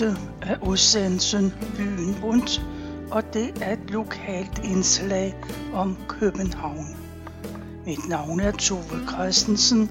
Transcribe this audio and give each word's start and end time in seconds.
Dette 0.00 0.20
er 0.42 0.68
udsendelsen 0.68 1.52
Byen 1.76 2.16
Rundt, 2.22 2.62
og 3.10 3.34
det 3.34 3.62
er 3.62 3.72
et 3.72 3.90
lokalt 3.90 4.58
indslag 4.64 5.34
om 5.74 5.96
København. 6.08 6.96
Mit 7.86 8.08
navn 8.08 8.40
er 8.40 8.50
Tove 8.50 9.08
Christensen, 9.08 9.90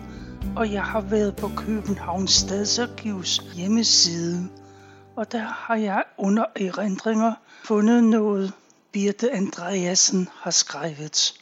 og 0.56 0.72
jeg 0.72 0.84
har 0.84 1.02
været 1.02 1.36
på 1.36 1.52
Københavns 1.58 2.32
Stadsarkivs 2.32 3.38
hjemmeside. 3.56 4.50
Og 5.16 5.32
der 5.32 5.46
har 5.48 5.76
jeg 5.76 6.04
under 6.18 6.46
erindringer 6.56 7.34
fundet 7.64 8.04
noget, 8.04 8.54
Birte 8.92 9.32
Andreasen 9.32 10.30
har 10.34 10.52
skrevet. 10.52 11.34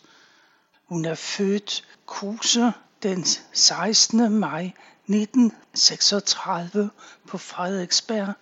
Hun 0.90 1.06
er 1.06 1.16
født 1.16 1.84
Kuse 2.06 2.72
den 3.04 3.26
16. 3.54 4.32
maj 4.40 4.72
1936 5.10 6.90
på 7.28 7.38
Frederiksberg, 7.38 8.34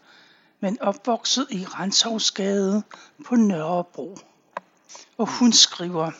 men 0.65 0.81
opvokset 0.81 1.47
i 1.49 1.65
Renshavsgade 1.65 2.83
på 3.25 3.35
Nørrebro. 3.35 4.17
Og 5.17 5.27
hun 5.39 5.53
skriver, 5.53 6.11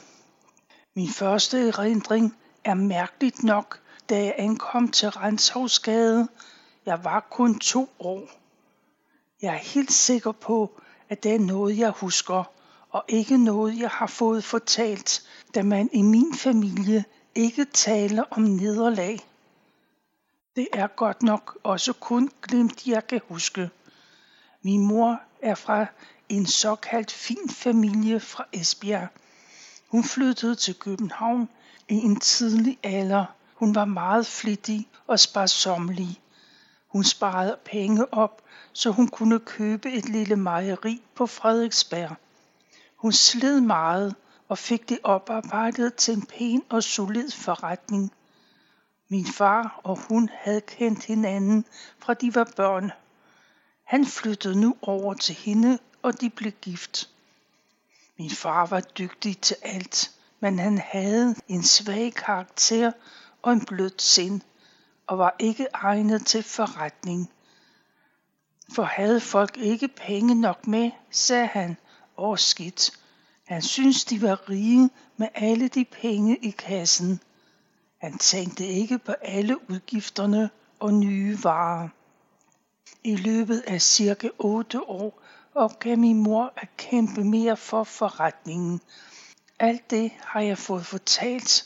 Min 0.96 1.10
første 1.10 1.68
erindring 1.68 2.38
er 2.64 2.74
mærkeligt 2.74 3.44
nok, 3.44 3.80
da 4.10 4.24
jeg 4.24 4.36
ankom 4.38 4.92
til 4.92 5.10
Renshavsgade. 5.10 6.28
Jeg 6.86 7.04
var 7.04 7.28
kun 7.32 7.60
to 7.60 7.90
år. 8.00 8.30
Jeg 9.42 9.54
er 9.54 9.58
helt 9.58 9.92
sikker 9.92 10.32
på, 10.32 10.82
at 11.10 11.24
det 11.24 11.36
er 11.36 11.40
noget, 11.40 11.78
jeg 11.78 11.90
husker, 11.90 12.44
og 12.90 13.04
ikke 13.08 13.38
noget, 13.38 13.80
jeg 13.80 13.90
har 13.90 14.08
fået 14.08 14.44
fortalt, 14.44 15.28
da 15.56 15.64
man 15.64 15.90
i 15.94 16.02
min 16.02 16.36
familie 16.36 17.06
ikke 17.36 17.66
taler 17.66 18.24
om 18.32 18.42
nederlag. 18.42 19.20
Det 20.56 20.68
er 20.74 20.88
godt 20.88 21.24
nok 21.24 21.58
også 21.64 21.94
kun 21.94 22.32
glimt, 22.42 22.88
jeg 22.88 23.08
kan 23.08 23.22
huske. 23.28 23.70
Min 24.66 24.86
mor 24.86 25.22
er 25.42 25.56
fra 25.56 25.86
en 26.30 26.46
såkaldt 26.46 27.12
fin 27.12 27.50
familie 27.50 28.20
fra 28.20 28.46
Esbjerg. 28.54 29.08
Hun 29.88 30.04
flyttede 30.04 30.56
til 30.56 30.76
København 30.76 31.50
i 31.90 31.94
en 31.94 32.20
tidlig 32.20 32.78
alder. 32.84 33.26
Hun 33.54 33.76
var 33.76 33.86
meget 33.86 34.28
flittig 34.28 34.88
og 35.08 35.20
sparsomlig. 35.20 36.22
Hun 36.88 37.04
sparede 37.04 37.58
penge 37.66 38.14
op, 38.14 38.42
så 38.74 38.92
hun 38.92 39.08
kunne 39.08 39.40
købe 39.40 39.92
et 39.92 40.10
lille 40.10 40.36
mejeri 40.36 41.02
på 41.16 41.26
Frederiksberg. 41.26 42.16
Hun 42.96 43.12
sled 43.12 43.62
meget 43.62 44.16
og 44.50 44.58
fik 44.58 44.90
det 44.90 45.00
oparbejdet 45.04 45.96
til 45.96 46.14
en 46.14 46.26
pæn 46.26 46.64
og 46.70 46.84
solid 46.84 47.32
forretning. 47.32 48.12
Min 49.10 49.26
far 49.26 49.80
og 49.84 49.98
hun 50.10 50.30
havde 50.34 50.62
kendt 50.62 51.06
hinanden 51.06 51.66
fra 52.00 52.14
de 52.14 52.36
var 52.36 52.52
børn. 52.56 52.92
Han 53.86 54.06
flyttede 54.06 54.60
nu 54.60 54.76
over 54.82 55.14
til 55.14 55.36
hende, 55.36 55.80
og 56.02 56.22
de 56.22 56.30
blev 56.30 56.52
gift. 56.52 57.10
Min 58.18 58.30
far 58.30 58.66
var 58.66 58.80
dygtig 58.80 59.38
til 59.38 59.56
alt, 59.62 60.12
men 60.40 60.60
han 60.60 60.78
havde 60.78 61.36
en 61.48 61.64
svag 61.64 62.14
karakter 62.14 62.92
og 63.42 63.54
en 63.54 63.66
blødt 63.66 64.02
sind, 64.02 64.42
og 65.08 65.18
var 65.18 65.36
ikke 65.40 65.68
egnet 65.74 66.26
til 66.26 66.44
forretning. 66.44 67.32
For 68.76 68.84
havde 68.84 69.22
folk 69.22 69.58
ikke 69.58 69.88
penge 69.88 70.36
nok 70.36 70.68
med, 70.68 70.92
sagde 71.12 71.48
han, 71.48 71.78
og 72.18 72.40
skidt. 72.40 72.92
Han 73.46 73.62
syntes, 73.62 74.06
de 74.06 74.22
var 74.22 74.50
rige 74.50 74.90
med 75.18 75.28
alle 75.36 75.68
de 75.68 75.86
penge 75.86 76.38
i 76.38 76.50
kassen. 76.50 77.20
Han 77.98 78.18
tænkte 78.18 78.66
ikke 78.66 79.00
på 79.00 79.12
alle 79.12 79.70
udgifterne 79.70 80.50
og 80.80 80.94
nye 80.94 81.38
varer. 81.44 81.90
I 83.06 83.16
løbet 83.16 83.64
af 83.68 83.82
cirka 83.82 84.30
8 84.40 84.90
år 84.90 85.22
opgav 85.56 85.98
min 85.98 86.24
mor 86.24 86.54
at 86.58 86.68
kæmpe 86.78 87.24
mere 87.24 87.58
for 87.58 87.84
forretningen. 87.84 88.82
Alt 89.60 89.92
det 89.92 90.12
har 90.22 90.40
jeg 90.40 90.58
fået 90.58 90.86
fortalt, 90.86 91.66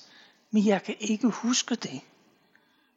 men 0.51 0.65
jeg 0.65 0.83
kan 0.83 0.95
ikke 0.99 1.27
huske 1.27 1.75
det. 1.75 2.01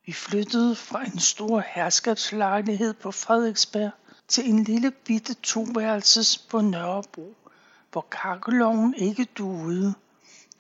Vi 0.07 0.13
flyttede 0.13 0.77
fra 0.77 1.05
en 1.05 1.19
stor 1.19 1.63
herskabslejlighed 1.75 2.95
på 2.95 3.11
Frederiksberg 3.11 3.91
til 4.29 4.51
en 4.51 4.65
lille 4.65 4.91
bitte 4.91 5.35
toværelses 5.35 6.39
på 6.39 6.61
Nørrebro, 6.61 7.35
hvor 7.93 8.07
kakkeloven 8.11 8.95
ikke 8.95 9.25
duede. 9.25 9.95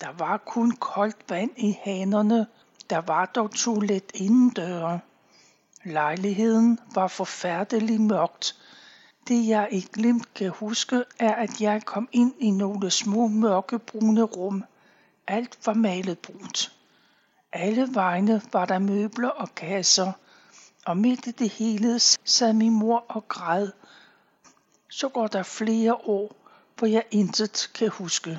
Der 0.00 0.12
var 0.18 0.36
kun 0.36 0.70
koldt 0.70 1.30
vand 1.30 1.50
i 1.56 1.78
hanerne 1.84 2.46
der 2.90 3.00
var 3.00 3.26
dog 3.26 3.50
toilet 3.50 4.12
indendøre. 4.14 5.00
Lejligheden 5.84 6.78
var 6.94 7.08
forfærdelig 7.08 8.00
mørkt. 8.00 8.56
Det 9.28 9.48
jeg 9.48 9.68
i 9.72 9.80
glimt 9.92 10.34
kan 10.34 10.50
huske, 10.50 11.04
er, 11.18 11.34
at 11.34 11.60
jeg 11.60 11.84
kom 11.84 12.08
ind 12.12 12.34
i 12.38 12.50
nogle 12.50 12.90
små 12.90 13.26
mørkebrune 13.26 14.22
rum. 14.22 14.64
Alt 15.26 15.58
var 15.66 15.74
malet 15.74 16.18
brunt. 16.18 16.72
Alle 17.52 17.94
vegne 17.94 18.42
var 18.52 18.64
der 18.64 18.78
møbler 18.78 19.28
og 19.28 19.54
kasser, 19.54 20.12
og 20.86 20.96
midt 20.96 21.26
i 21.26 21.30
det 21.30 21.48
hele 21.48 21.98
sad 22.24 22.52
min 22.52 22.72
mor 22.72 23.04
og 23.08 23.28
græd. 23.28 23.70
Så 24.90 25.08
går 25.08 25.26
der 25.26 25.42
flere 25.42 25.94
år, 25.94 26.36
hvor 26.78 26.86
jeg 26.86 27.04
intet 27.10 27.70
kan 27.74 27.88
huske. 27.88 28.38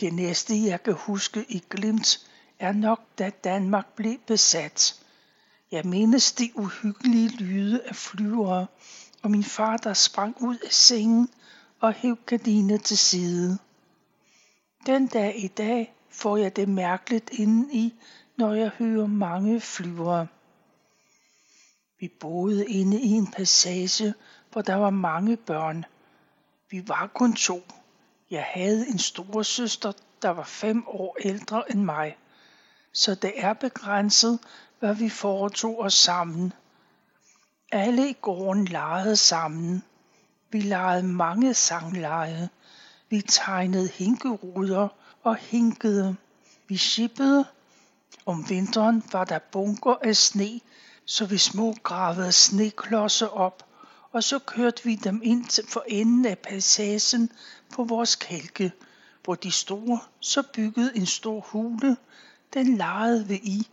Det 0.00 0.12
næste, 0.12 0.64
jeg 0.64 0.82
kan 0.82 0.94
huske 0.94 1.44
i 1.48 1.64
glimt, 1.70 2.30
er 2.58 2.72
nok, 2.72 3.00
da 3.18 3.30
Danmark 3.44 3.94
blev 3.94 4.18
besat. 4.26 5.00
Jeg 5.70 5.86
mindes 5.86 6.32
de 6.32 6.52
uhyggelige 6.54 7.28
lyde 7.28 7.82
af 7.84 7.96
flyvere, 7.96 8.66
og 9.22 9.30
min 9.30 9.44
far, 9.44 9.76
der 9.76 9.94
sprang 9.94 10.36
ud 10.40 10.56
af 10.56 10.72
sengen 10.72 11.28
og 11.80 11.92
hæv 11.92 12.16
gardinet 12.26 12.82
til 12.82 12.98
side. 12.98 13.58
Den 14.86 15.06
dag 15.06 15.44
i 15.44 15.48
dag 15.48 15.94
får 16.10 16.36
jeg 16.36 16.56
det 16.56 16.68
mærkeligt 16.68 17.30
indeni, 17.32 17.94
når 18.36 18.54
jeg 18.54 18.68
hører 18.68 19.06
mange 19.06 19.60
flyvere. 19.60 20.26
Vi 22.00 22.08
boede 22.20 22.68
inde 22.68 23.00
i 23.00 23.08
en 23.08 23.26
passage, 23.26 24.14
hvor 24.52 24.62
der 24.62 24.74
var 24.74 24.90
mange 24.90 25.36
børn. 25.36 25.84
Vi 26.70 26.88
var 26.88 27.10
kun 27.14 27.32
to. 27.32 27.62
Jeg 28.30 28.44
havde 28.48 28.88
en 28.88 28.98
storesøster, 28.98 29.92
der 30.22 30.30
var 30.30 30.44
fem 30.44 30.84
år 30.86 31.16
ældre 31.24 31.72
end 31.72 31.82
mig 31.82 32.16
så 32.92 33.14
det 33.14 33.32
er 33.36 33.52
begrænset, 33.52 34.38
hvad 34.80 34.94
vi 34.94 35.08
foretog 35.08 35.80
os 35.80 35.94
sammen. 35.94 36.52
Alle 37.72 38.10
i 38.10 38.12
gården 38.12 38.64
legede 38.64 39.16
sammen. 39.16 39.82
Vi 40.50 40.60
legede 40.60 41.02
mange 41.02 41.54
sangleje. 41.54 42.48
Vi 43.10 43.22
tegnede 43.22 43.88
hinkeruder 43.88 44.88
og 45.22 45.36
hinkede. 45.36 46.16
Vi 46.68 46.76
shippede. 46.76 47.44
Om 48.26 48.48
vinteren 48.48 49.04
var 49.12 49.24
der 49.24 49.38
bunker 49.38 49.94
af 50.02 50.16
sne, 50.16 50.60
så 51.04 51.26
vi 51.26 51.38
små 51.38 51.74
gravede 51.82 52.32
sneklodser 52.32 53.26
op, 53.26 53.66
og 54.12 54.24
så 54.24 54.38
kørte 54.38 54.84
vi 54.84 54.94
dem 54.94 55.20
ind 55.24 55.44
til 55.46 55.64
for 55.68 55.84
enden 55.88 56.26
af 56.26 56.38
passagen 56.38 57.32
på 57.74 57.84
vores 57.84 58.16
kælke, 58.16 58.72
hvor 59.24 59.34
de 59.34 59.50
store 59.50 60.00
så 60.20 60.42
byggede 60.54 60.96
en 60.96 61.06
stor 61.06 61.40
hule, 61.40 61.96
den 62.54 62.76
legede 62.76 63.26
vi 63.26 63.34
i 63.34 63.68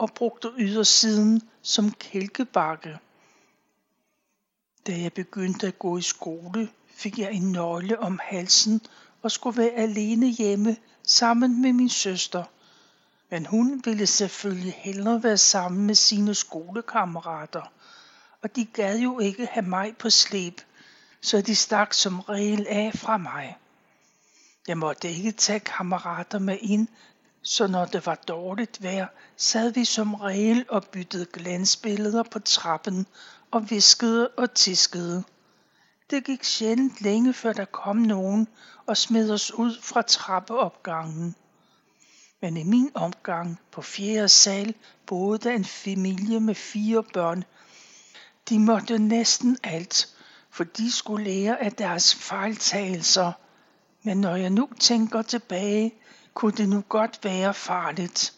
og 0.00 0.10
brugte 0.14 0.52
ydersiden 0.58 1.42
som 1.62 1.92
kælkebakke. 1.92 2.98
Da 4.86 5.00
jeg 5.00 5.12
begyndte 5.12 5.66
at 5.66 5.78
gå 5.78 5.98
i 5.98 6.02
skole, 6.02 6.68
fik 6.86 7.18
jeg 7.18 7.32
en 7.32 7.52
nøgle 7.52 7.98
om 7.98 8.20
halsen 8.22 8.80
og 9.22 9.30
skulle 9.30 9.56
være 9.56 9.70
alene 9.70 10.26
hjemme 10.26 10.76
sammen 11.02 11.62
med 11.62 11.72
min 11.72 11.88
søster. 11.88 12.44
Men 13.30 13.46
hun 13.46 13.82
ville 13.84 14.06
selvfølgelig 14.06 14.72
hellere 14.72 15.22
være 15.22 15.38
sammen 15.38 15.86
med 15.86 15.94
sine 15.94 16.34
skolekammerater, 16.34 17.72
og 18.42 18.56
de 18.56 18.64
gad 18.64 18.98
jo 18.98 19.18
ikke 19.18 19.46
have 19.46 19.66
mig 19.66 19.96
på 19.96 20.10
slæb, 20.10 20.60
så 21.20 21.40
de 21.40 21.54
stak 21.54 21.92
som 21.92 22.20
regel 22.20 22.66
af 22.68 22.92
fra 22.94 23.16
mig. 23.16 23.58
Jeg 24.68 24.78
måtte 24.78 25.08
ikke 25.08 25.32
tage 25.32 25.60
kammerater 25.60 26.38
med 26.38 26.58
ind, 26.60 26.88
så 27.42 27.66
når 27.66 27.84
det 27.84 28.06
var 28.06 28.14
dårligt 28.14 28.82
vejr, 28.82 29.06
sad 29.36 29.72
vi 29.72 29.84
som 29.84 30.14
regel 30.14 30.66
og 30.68 30.84
byttede 30.84 31.26
glansbilleder 31.32 32.22
på 32.22 32.38
trappen 32.38 33.06
og 33.50 33.70
viskede 33.70 34.28
og 34.28 34.54
tiskede. 34.54 35.24
Det 36.10 36.24
gik 36.24 36.44
sjældent 36.44 37.00
længe, 37.00 37.32
før 37.32 37.52
der 37.52 37.64
kom 37.64 37.96
nogen 37.96 38.48
og 38.86 38.96
smed 38.96 39.30
os 39.30 39.52
ud 39.54 39.80
fra 39.82 40.02
trappeopgangen. 40.02 41.34
Men 42.42 42.56
i 42.56 42.62
min 42.62 42.90
omgang 42.94 43.60
på 43.72 43.82
fjerde 43.82 44.28
sal 44.28 44.74
boede 45.06 45.38
der 45.38 45.50
en 45.50 45.64
familie 45.64 46.40
med 46.40 46.54
fire 46.54 47.02
børn. 47.02 47.44
De 48.48 48.58
måtte 48.58 48.98
næsten 48.98 49.58
alt, 49.62 50.08
for 50.50 50.64
de 50.64 50.92
skulle 50.92 51.24
lære 51.24 51.62
af 51.62 51.72
deres 51.72 52.14
fejltagelser. 52.14 53.32
Men 54.02 54.20
når 54.20 54.36
jeg 54.36 54.50
nu 54.50 54.68
tænker 54.80 55.22
tilbage, 55.22 55.94
kunne 56.34 56.52
det 56.52 56.68
nu 56.68 56.84
godt 56.88 57.20
være 57.24 57.54
farligt. 57.54 58.34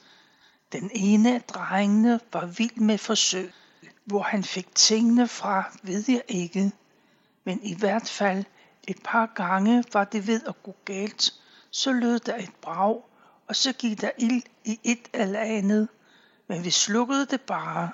Den 0.72 0.90
ene 0.94 1.34
af 1.34 1.42
drengene 1.42 2.20
var 2.32 2.46
vild 2.46 2.76
med 2.76 2.98
forsøg. 2.98 3.52
Hvor 4.04 4.22
han 4.22 4.44
fik 4.44 4.74
tingene 4.74 5.28
fra, 5.28 5.64
ved 5.82 6.04
jeg 6.08 6.22
ikke. 6.28 6.72
Men 7.44 7.60
i 7.62 7.74
hvert 7.74 8.08
fald 8.08 8.44
et 8.88 8.98
par 9.04 9.26
gange 9.34 9.84
var 9.92 10.04
det 10.04 10.26
ved 10.26 10.40
at 10.46 10.62
gå 10.62 10.76
galt. 10.84 11.34
Så 11.70 11.92
lød 11.92 12.18
der 12.18 12.36
et 12.36 12.54
brag, 12.62 13.02
og 13.48 13.56
så 13.56 13.72
gik 13.72 14.00
der 14.00 14.10
ild 14.18 14.42
i 14.64 14.80
et 14.84 15.08
eller 15.12 15.40
andet. 15.40 15.88
Men 16.48 16.64
vi 16.64 16.70
slukkede 16.70 17.26
det 17.26 17.40
bare. 17.40 17.90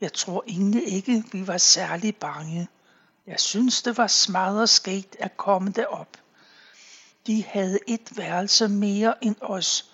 Jeg 0.00 0.12
tror 0.12 0.44
egentlig 0.46 0.88
ikke, 0.88 1.24
vi 1.32 1.46
var 1.46 1.58
særlig 1.58 2.16
bange. 2.16 2.68
Jeg 3.26 3.40
synes, 3.40 3.82
det 3.82 3.98
var 3.98 4.06
smadret 4.06 4.68
sket 4.68 5.16
at 5.18 5.36
komme 5.36 5.70
derop. 5.70 6.16
De 7.26 7.44
havde 7.44 7.78
et 7.86 8.16
værelse 8.16 8.68
mere 8.68 9.24
end 9.24 9.36
os. 9.40 9.90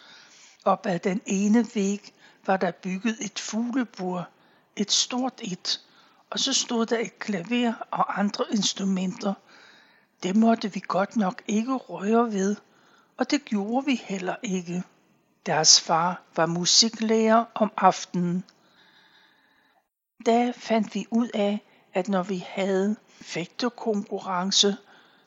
Op 0.64 0.87
ad 0.87 0.99
den 0.99 1.20
ene 1.26 1.67
væg 1.75 2.12
var 2.46 2.56
der 2.56 2.70
bygget 2.70 3.17
et 3.20 3.38
fuglebur, 3.38 4.29
et 4.76 4.93
stort 4.93 5.40
et, 5.43 5.81
og 6.31 6.38
så 6.38 6.52
stod 6.52 6.87
der 6.87 6.99
et 6.99 7.19
klaver 7.19 7.73
og 7.90 8.19
andre 8.20 8.44
instrumenter. 8.50 9.34
Det 10.23 10.37
måtte 10.37 10.73
vi 10.73 10.82
godt 10.88 11.17
nok 11.17 11.43
ikke 11.46 11.75
røre 11.75 12.32
ved, 12.32 12.56
og 13.17 13.31
det 13.31 13.44
gjorde 13.44 13.87
vi 13.87 13.94
heller 14.05 14.37
ikke. 14.43 14.82
Deres 15.46 15.81
far 15.81 16.23
var 16.37 16.46
musiklærer 16.46 17.44
om 17.55 17.73
aftenen. 17.76 18.44
Da 20.26 20.52
fandt 20.56 20.94
vi 20.94 21.06
ud 21.11 21.29
af, 21.34 21.61
at 21.94 22.08
når 22.08 22.23
vi 22.23 22.44
havde 22.49 22.96
fægtekonkurrence, 23.08 24.76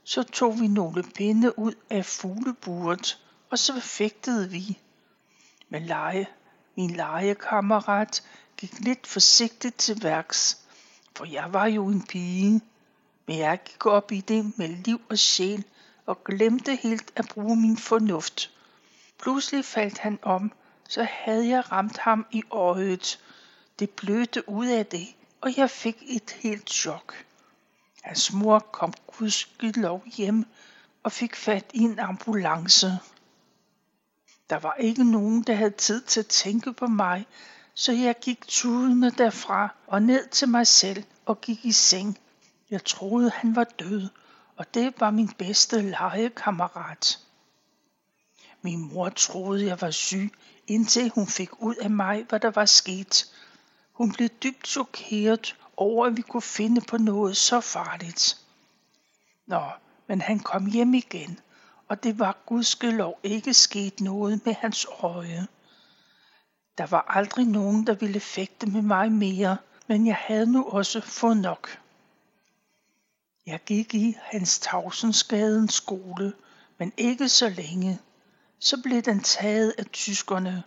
så 0.07 0.23
tog 0.23 0.59
vi 0.59 0.67
nogle 0.67 1.03
pinde 1.03 1.59
ud 1.59 1.73
af 1.89 2.05
fugleburet, 2.05 3.19
og 3.49 3.59
så 3.59 3.79
fægtede 3.79 4.49
vi. 4.49 4.79
Men 5.69 5.85
lege, 5.85 6.27
min 6.77 6.89
legekammerat 6.89 8.23
gik 8.57 8.79
lidt 8.79 9.07
forsigtigt 9.07 9.77
til 9.77 10.03
værks, 10.03 10.57
for 11.15 11.25
jeg 11.25 11.53
var 11.53 11.65
jo 11.65 11.87
en 11.87 12.05
pige. 12.05 12.61
Men 13.27 13.37
jeg 13.37 13.59
gik 13.65 13.85
op 13.85 14.11
i 14.11 14.21
det 14.21 14.57
med 14.57 14.67
liv 14.67 15.01
og 15.09 15.17
sjæl 15.17 15.63
og 16.05 16.23
glemte 16.23 16.75
helt 16.75 17.11
at 17.15 17.27
bruge 17.27 17.55
min 17.55 17.77
fornuft. 17.77 18.51
Pludselig 19.19 19.65
faldt 19.65 19.97
han 19.97 20.19
om, 20.21 20.51
så 20.89 21.07
havde 21.09 21.47
jeg 21.47 21.71
ramt 21.71 21.97
ham 21.97 22.25
i 22.31 22.43
øjet. 22.51 23.19
Det 23.79 23.89
blødte 23.89 24.49
ud 24.49 24.67
af 24.67 24.85
det, 24.85 25.07
og 25.41 25.57
jeg 25.57 25.69
fik 25.69 26.03
et 26.07 26.31
helt 26.31 26.69
chok. 26.69 27.24
Hans 28.05 28.33
mor 28.33 28.59
kom 28.59 28.93
gudskelov 29.07 30.03
hjem 30.05 30.45
og 31.03 31.11
fik 31.11 31.35
fat 31.35 31.65
i 31.73 31.79
en 31.79 31.99
ambulance. 31.99 32.87
Der 34.49 34.59
var 34.59 34.73
ikke 34.73 35.11
nogen, 35.11 35.43
der 35.43 35.53
havde 35.55 35.71
tid 35.71 36.01
til 36.01 36.19
at 36.19 36.27
tænke 36.27 36.73
på 36.73 36.87
mig, 36.87 37.25
så 37.73 37.91
jeg 37.91 38.15
gik 38.21 38.47
tudende 38.47 39.11
derfra 39.11 39.75
og 39.87 40.01
ned 40.01 40.27
til 40.27 40.49
mig 40.49 40.67
selv 40.67 41.03
og 41.25 41.41
gik 41.41 41.65
i 41.65 41.71
seng. 41.71 42.17
Jeg 42.69 42.85
troede, 42.85 43.29
han 43.29 43.55
var 43.55 43.63
død, 43.63 44.07
og 44.55 44.73
det 44.73 44.93
var 44.99 45.11
min 45.11 45.29
bedste 45.29 45.81
legekammerat. 45.81 47.19
Min 48.61 48.93
mor 48.93 49.09
troede, 49.09 49.65
jeg 49.65 49.81
var 49.81 49.91
syg, 49.91 50.31
indtil 50.67 51.09
hun 51.09 51.27
fik 51.27 51.61
ud 51.61 51.75
af 51.75 51.89
mig, 51.89 52.25
hvad 52.29 52.39
der 52.39 52.51
var 52.51 52.65
sket. 52.65 53.31
Hun 53.91 54.11
blev 54.11 54.29
dybt 54.29 54.67
chokeret 54.67 55.55
over, 55.77 56.05
at 56.05 56.17
vi 56.17 56.21
kunne 56.21 56.41
finde 56.41 56.81
på 56.81 56.97
noget 56.97 57.37
så 57.37 57.61
farligt. 57.61 58.37
Nå, 59.45 59.63
men 60.07 60.21
han 60.21 60.39
kom 60.39 60.65
hjem 60.65 60.93
igen, 60.93 61.39
og 61.87 62.03
det 62.03 62.19
var 62.19 62.37
gudskelov 62.45 63.19
ikke 63.23 63.53
sket 63.53 64.01
noget 64.01 64.45
med 64.45 64.53
hans 64.53 64.87
øje. 64.99 65.47
Der 66.77 66.85
var 66.85 67.05
aldrig 67.09 67.45
nogen, 67.45 67.87
der 67.87 67.93
ville 67.93 68.19
fægte 68.19 68.65
med 68.65 68.81
mig 68.81 69.11
mere, 69.11 69.57
men 69.87 70.07
jeg 70.07 70.15
havde 70.15 70.51
nu 70.51 70.63
også 70.63 71.01
fået 71.01 71.37
nok. 71.37 71.79
Jeg 73.45 73.59
gik 73.65 73.93
i 73.93 74.15
hans 74.21 74.59
Tavsensgadens 74.59 75.73
skole, 75.73 76.33
men 76.77 76.93
ikke 76.97 77.29
så 77.29 77.49
længe. 77.49 77.99
Så 78.59 78.81
blev 78.81 79.01
den 79.01 79.19
taget 79.19 79.73
af 79.77 79.85
tyskerne. 79.85 80.63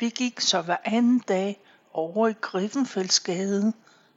Vi 0.00 0.08
gik 0.08 0.40
så 0.40 0.62
hver 0.62 0.76
anden 0.84 1.18
dag 1.18 1.60
over 1.92 2.28
i 2.28 2.32
Griffenfeldsgade. 2.32 3.72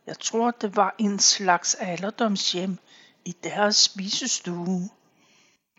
Jeg 0.07 0.19
tror, 0.19 0.51
det 0.51 0.75
var 0.75 0.95
en 0.97 1.19
slags 1.19 1.75
alderdomshjem 1.75 2.77
i 3.25 3.31
deres 3.43 3.75
spisestue. 3.75 4.89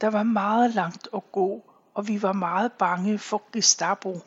Der 0.01 0.11
var 0.11 0.23
meget 0.23 0.75
langt 0.75 1.09
at 1.15 1.33
gå, 1.33 1.71
og 1.95 2.09
vi 2.09 2.23
var 2.23 2.33
meget 2.33 2.73
bange 2.73 3.19
for 3.19 3.43
Gestapo. 3.53 4.21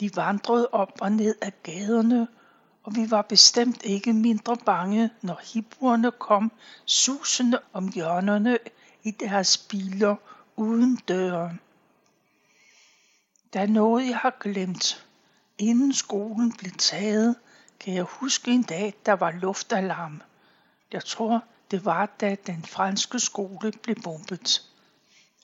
De 0.00 0.10
vandrede 0.16 0.68
op 0.72 0.92
og 1.00 1.12
ned 1.12 1.34
ad 1.40 1.50
gaderne, 1.62 2.28
og 2.82 2.96
vi 2.96 3.10
var 3.10 3.22
bestemt 3.22 3.82
ikke 3.82 4.12
mindre 4.12 4.56
bange, 4.56 5.10
når 5.22 5.40
hippuerne 5.54 6.10
kom 6.10 6.52
susende 6.84 7.60
om 7.72 7.88
hjørnerne 7.88 8.58
i 9.02 9.10
deres 9.10 9.58
biler 9.58 10.16
uden 10.56 10.96
døren. 10.96 11.60
Der 13.52 13.60
er 13.60 13.66
noget, 13.66 14.08
jeg 14.08 14.18
har 14.18 14.36
glemt. 14.40 15.06
Inden 15.58 15.92
skolen 15.92 16.52
blev 16.52 16.72
taget, 16.72 17.36
kan 17.82 17.94
jeg 17.94 18.02
huske 18.02 18.50
en 18.50 18.62
dag, 18.62 18.94
der 19.06 19.12
var 19.12 19.30
luftalarm. 19.30 20.22
Jeg 20.92 21.04
tror, 21.04 21.44
det 21.70 21.84
var, 21.84 22.06
da 22.06 22.36
den 22.46 22.64
franske 22.64 23.20
skole 23.20 23.72
blev 23.82 23.96
bombet. 24.04 24.62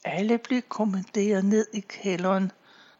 Alle 0.04 0.38
blev 0.38 0.62
kommanderet 0.62 1.44
ned 1.44 1.66
i 1.74 1.80
kælderen, 1.80 2.52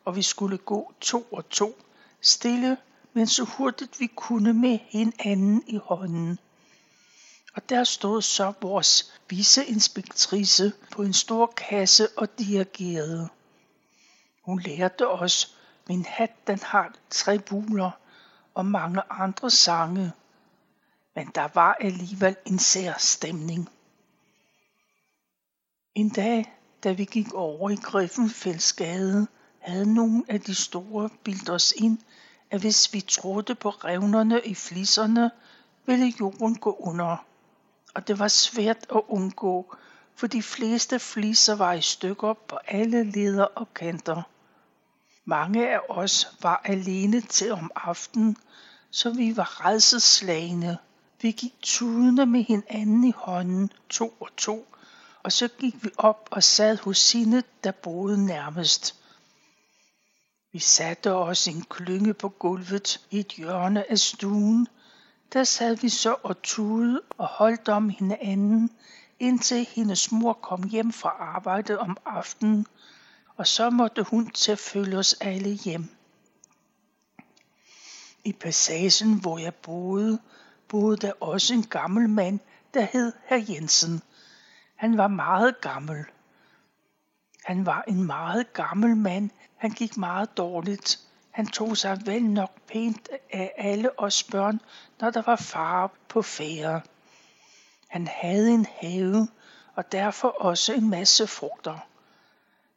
og 0.05 0.17
vi 0.17 0.23
skulle 0.23 0.59
gå 0.59 0.93
to 1.01 1.23
og 1.23 1.49
to, 1.49 1.79
stille, 2.21 2.77
men 3.13 3.27
så 3.27 3.45
hurtigt 3.45 4.01
vi 4.01 4.07
kunne 4.07 4.53
med 4.53 4.79
hinanden 4.89 5.65
i 5.67 5.77
hånden. 5.77 6.39
Og 7.55 7.69
der 7.69 7.85
stod 7.85 8.23
så 8.23 8.53
vores 8.61 9.13
viceinspektrice 9.29 10.73
på 10.91 11.03
en 11.03 11.13
stor 11.13 11.47
kasse 11.57 12.09
og 12.17 12.39
dirigerede. 12.39 13.29
Hun 14.43 14.61
lærte 14.61 15.09
os, 15.09 15.57
min 15.89 16.05
hat 16.05 16.31
den 16.47 16.59
har 16.63 16.93
tre 17.11 17.39
buler 17.39 17.91
og 18.59 18.67
mange 18.67 19.03
andre 19.11 19.51
sange. 19.51 20.13
Men 21.15 21.31
der 21.35 21.49
var 21.55 21.75
alligevel 21.81 22.37
en 22.47 22.59
sær 22.59 22.95
stemning. 22.99 23.69
En 25.95 26.09
dag, 26.09 26.59
da 26.85 26.93
vi 26.93 27.05
gik 27.05 27.33
over 27.35 27.71
i 27.71 27.75
Griffenfeldsgade, 27.75 29.27
havde 29.59 29.95
nogle 29.95 30.25
af 30.29 30.41
de 30.41 30.55
store 30.55 31.11
bildt 31.25 31.51
os 31.51 31.75
ind, 31.77 31.99
at 32.51 32.61
hvis 32.61 32.93
vi 32.93 33.01
trådte 33.01 33.55
på 33.55 33.71
revnerne 33.71 34.41
i 34.45 34.55
flisserne, 34.55 35.31
ville 35.87 36.13
jorden 36.21 36.55
gå 36.55 36.77
under. 36.81 37.27
Og 37.95 38.09
det 38.09 38.19
var 38.19 38.29
svært 38.29 38.87
at 38.95 39.03
undgå, 39.09 39.77
for 40.15 40.27
de 40.27 40.43
fleste 40.43 40.99
fliser 40.99 41.55
var 41.57 41.73
i 41.73 41.81
stykker 41.81 42.33
på 42.33 42.59
alle 42.67 43.05
leder 43.05 43.45
og 43.45 43.75
kanter. 43.75 44.23
Mange 45.29 45.69
af 45.69 45.81
os 45.89 46.37
var 46.43 46.61
alene 46.65 47.21
til 47.21 47.53
om 47.53 47.71
aftenen, 47.77 48.37
så 48.91 49.11
vi 49.11 49.37
var 49.37 49.67
redselslagende. 49.67 50.79
Vi 51.23 51.31
gik 51.31 51.55
tudende 51.63 52.27
med 52.27 52.43
hinanden 52.43 53.05
i 53.05 53.13
hånden, 53.17 53.73
to 53.89 54.09
og 54.21 54.29
to, 54.37 54.75
og 55.23 55.33
så 55.33 55.49
gik 55.49 55.85
vi 55.85 55.91
op 55.99 56.29
og 56.31 56.43
sad 56.43 56.79
hos 56.79 56.99
sine, 56.99 57.43
der 57.65 57.71
boede 57.71 58.27
nærmest. 58.27 58.95
Vi 60.53 60.59
satte 60.59 61.15
os 61.15 61.49
en 61.49 61.63
klynge 61.63 62.15
på 62.15 62.29
gulvet 62.29 63.01
i 63.11 63.19
et 63.19 63.33
hjørne 63.33 63.91
af 63.91 63.99
stuen. 63.99 64.69
Der 65.33 65.45
sad 65.45 65.77
vi 65.77 65.89
så 65.89 66.17
og 66.23 66.43
tude 66.43 67.01
og 67.19 67.27
holdt 67.27 67.69
om 67.69 67.89
hinanden, 67.89 68.71
indtil 69.21 69.69
hendes 69.75 70.13
mor 70.13 70.33
kom 70.33 70.69
hjem 70.69 70.93
fra 70.93 71.09
arbejde 71.09 71.79
om 71.79 71.97
aftenen, 72.07 72.67
og 73.39 73.47
så 73.47 73.71
måtte 73.71 74.03
hun 74.03 74.31
til 74.31 74.53
at 74.53 74.59
følge 74.59 74.99
os 74.99 75.15
alle 75.21 75.51
hjem. 75.51 75.89
I 78.25 78.33
passagen, 78.33 79.21
hvor 79.21 79.39
jeg 79.39 79.55
boede, 79.55 80.19
boede 80.69 80.97
der 80.97 81.13
også 81.21 81.55
en 81.55 81.67
gammel 81.67 82.09
mand, 82.09 82.41
der 82.75 82.87
hed 82.93 83.13
herr 83.25 83.45
Jensen. 83.49 84.03
Han 84.75 84.97
var 84.97 85.09
meget 85.09 85.61
gammel. 85.61 86.05
Han 87.45 87.67
var 87.67 87.85
en 87.89 88.07
meget 88.07 88.53
gammel 88.53 88.97
mand. 88.97 89.31
Han 89.57 89.71
gik 89.71 89.97
meget 89.97 90.37
dårligt. 90.37 91.01
Han 91.31 91.47
tog 91.47 91.77
sig 91.77 92.01
vel 92.07 92.25
nok 92.25 92.61
pænt 92.67 93.09
af 93.33 93.53
alle 93.57 94.01
os 94.01 94.23
børn, 94.23 94.61
når 95.01 95.11
der 95.11 95.23
var 95.23 95.37
far 95.37 95.91
på 96.09 96.23
færre. 96.23 96.81
Han 97.89 98.07
havde 98.07 98.51
en 98.51 98.67
have, 98.81 99.29
og 99.75 99.93
derfor 99.93 100.29
også 100.29 100.73
en 100.73 100.91
masse 100.91 101.27
frugter. 101.27 101.89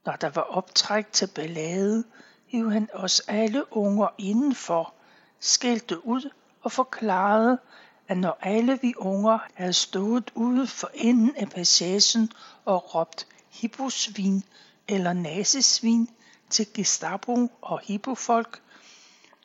Når 0.05 0.15
der 0.15 0.29
var 0.29 0.41
optræk 0.41 1.11
til 1.11 1.27
ballade, 1.27 2.03
hiv 2.45 2.71
han 2.71 2.89
os 2.93 3.19
alle 3.19 3.77
unger 3.77 4.07
indenfor, 4.17 4.93
skældte 5.39 6.05
ud 6.05 6.29
og 6.61 6.71
forklarede, 6.71 7.59
at 8.07 8.17
når 8.17 8.37
alle 8.41 8.79
vi 8.81 8.93
unger 8.97 9.39
havde 9.53 9.73
stået 9.73 10.31
ude 10.35 10.67
for 10.67 10.91
enden 10.93 11.35
af 11.35 11.49
passagen 11.49 12.31
og 12.65 12.95
råbt 12.95 13.27
hipposvin 13.49 14.43
eller 14.87 15.13
nazisvin 15.13 16.09
til 16.49 16.73
Gestapo 16.73 17.51
og 17.61 17.79
hippofolk, 17.79 18.61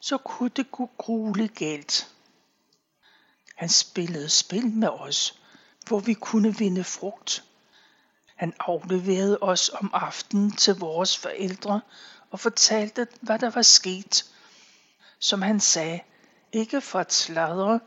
så 0.00 0.18
kunne 0.18 0.48
det 0.48 0.70
gå 0.70 0.90
grueligt 0.98 1.54
galt. 1.54 2.14
Han 3.56 3.68
spillede 3.68 4.28
spil 4.28 4.66
med 4.66 4.88
os, 4.88 5.40
hvor 5.88 5.98
vi 5.98 6.14
kunne 6.14 6.56
vinde 6.58 6.84
frugt. 6.84 7.44
Han 8.36 8.54
afleverede 8.60 9.38
os 9.40 9.70
om 9.80 9.90
aftenen 9.92 10.50
til 10.50 10.74
vores 10.78 11.18
forældre 11.18 11.80
og 12.30 12.40
fortalte, 12.40 13.06
hvad 13.20 13.38
der 13.38 13.50
var 13.50 13.62
sket. 13.62 14.24
Som 15.18 15.42
han 15.42 15.60
sagde, 15.60 16.00
ikke 16.52 16.80
for 16.80 16.98
at 16.98 17.12
sladre, 17.12 17.80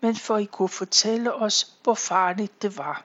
men 0.00 0.16
for 0.16 0.38
I 0.38 0.44
kunne 0.44 0.68
fortælle 0.68 1.34
os, 1.34 1.76
hvor 1.82 1.94
farligt 1.94 2.62
det 2.62 2.78
var. 2.78 3.04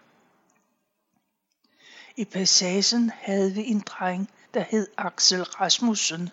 I 2.17 2.25
passagen 2.25 3.11
havde 3.15 3.53
vi 3.53 3.65
en 3.65 3.79
dreng, 3.79 4.29
der 4.53 4.63
hed 4.69 4.87
Axel 4.97 5.43
Rasmussen. 5.43 6.29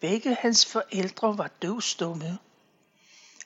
Begge 0.00 0.34
hans 0.34 0.66
forældre 0.66 1.38
var 1.38 1.48
døvstumme. 1.62 2.38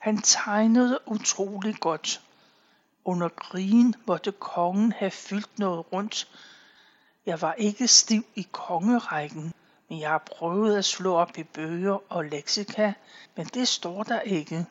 Han 0.00 0.22
tegnede 0.22 0.98
utrolig 1.06 1.76
godt. 1.80 2.20
Under 3.04 3.28
krigen 3.28 3.94
måtte 4.06 4.32
kongen 4.32 4.92
have 4.92 5.10
fyldt 5.10 5.58
noget 5.58 5.92
rundt. 5.92 6.28
Jeg 7.26 7.42
var 7.42 7.54
ikke 7.54 7.88
stiv 7.88 8.24
i 8.34 8.46
kongerækken, 8.52 9.52
men 9.88 10.00
jeg 10.00 10.10
har 10.10 10.22
prøvet 10.26 10.76
at 10.78 10.84
slå 10.84 11.14
op 11.14 11.38
i 11.38 11.42
bøger 11.42 12.12
og 12.12 12.24
leksika, 12.24 12.92
men 13.36 13.46
det 13.46 13.68
står 13.68 14.02
der 14.02 14.20
ikke. 14.20 14.66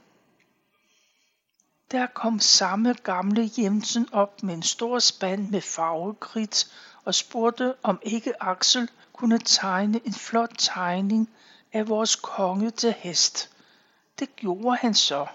Der 1.92 2.08
kom 2.08 2.40
samme 2.40 2.94
gamle 2.94 3.50
Jensen 3.58 4.08
op 4.14 4.44
med 4.44 4.54
en 4.54 4.64
stor 4.64 5.00
spand 5.00 5.50
med 5.50 5.62
farvekridt 5.62 6.72
og 7.06 7.16
spurgte, 7.16 7.76
om 7.84 8.00
ikke 8.04 8.44
Axel 8.44 8.90
kunne 9.14 9.40
tegne 9.40 10.02
en 10.06 10.14
flot 10.14 10.52
tegning 10.58 11.30
af 11.74 11.90
vores 11.90 12.16
konge 12.16 12.72
til 12.72 12.94
hest. 12.98 13.50
Det 14.20 14.36
gjorde 14.36 14.78
han 14.78 14.94
så. 14.94 15.28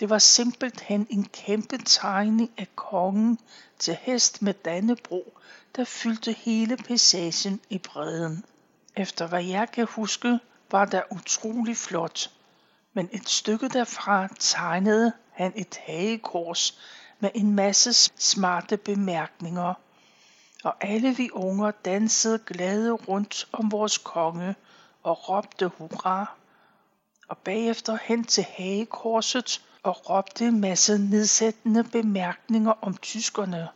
Det 0.00 0.10
var 0.10 0.18
simpelthen 0.18 1.06
en 1.10 1.24
kæmpe 1.24 1.78
tegning 1.78 2.50
af 2.58 2.76
kongen 2.76 3.38
til 3.78 3.98
hest 4.00 4.42
med 4.42 4.54
Dannebro, 4.54 5.38
der 5.76 5.84
fyldte 5.84 6.32
hele 6.32 6.76
passagen 6.76 7.60
i 7.70 7.78
bredden. 7.78 8.44
Efter 8.96 9.26
hvad 9.26 9.44
jeg 9.44 9.70
kan 9.70 9.86
huske, 9.86 10.38
var 10.70 10.84
der 10.84 11.02
utrolig 11.10 11.76
flot. 11.76 12.30
Men 12.92 13.08
et 13.12 13.28
stykke 13.28 13.68
derfra 13.68 14.28
tegnede 14.38 15.12
han 15.32 15.52
et 15.56 15.78
hagekors 15.86 16.78
med 17.20 17.30
en 17.34 17.54
masse 17.54 17.92
smarte 18.16 18.76
bemærkninger. 18.76 19.74
Og 20.64 20.74
alle 20.80 21.16
vi 21.16 21.30
unger 21.32 21.70
dansede 21.70 22.38
glade 22.38 22.92
rundt 22.92 23.48
om 23.52 23.72
vores 23.72 23.98
konge 23.98 24.54
og 25.02 25.28
råbte 25.28 25.68
hurra. 25.68 26.36
Og 27.28 27.38
bagefter 27.38 27.98
hen 28.02 28.24
til 28.24 28.46
hagekorset 28.56 29.62
og 29.88 30.10
råbte 30.10 30.44
en 30.44 30.60
masse 30.60 30.98
nedsættende 30.98 31.84
bemærkninger 31.84 32.72
om 32.82 32.96
tyskerne. 32.96 33.68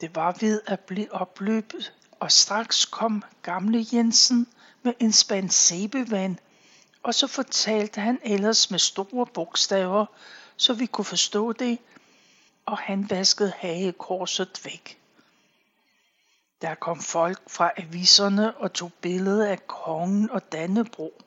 Det 0.00 0.16
var 0.16 0.36
ved 0.40 0.60
at 0.66 0.80
blive 0.80 1.12
opløbet, 1.12 1.92
og 2.20 2.32
straks 2.32 2.84
kom 2.84 3.22
gamle 3.42 3.86
Jensen 3.92 4.46
med 4.82 4.92
en 5.00 5.12
spand 5.12 5.50
sæbevand, 5.50 6.36
og 7.02 7.14
så 7.14 7.26
fortalte 7.26 8.00
han 8.00 8.18
ellers 8.22 8.70
med 8.70 8.78
store 8.78 9.26
bogstaver, 9.26 10.06
så 10.56 10.74
vi 10.74 10.86
kunne 10.86 11.04
forstå 11.04 11.52
det, 11.52 11.78
og 12.66 12.78
han 12.78 13.10
vaskede 13.10 13.52
hagekorset 13.56 14.60
væk. 14.64 14.98
Der 16.62 16.74
kom 16.74 17.00
folk 17.00 17.50
fra 17.50 17.70
aviserne 17.76 18.56
og 18.56 18.72
tog 18.72 18.92
billeder 19.00 19.46
af 19.46 19.66
kongen 19.66 20.30
og 20.30 20.52
Dannebro. 20.52 21.22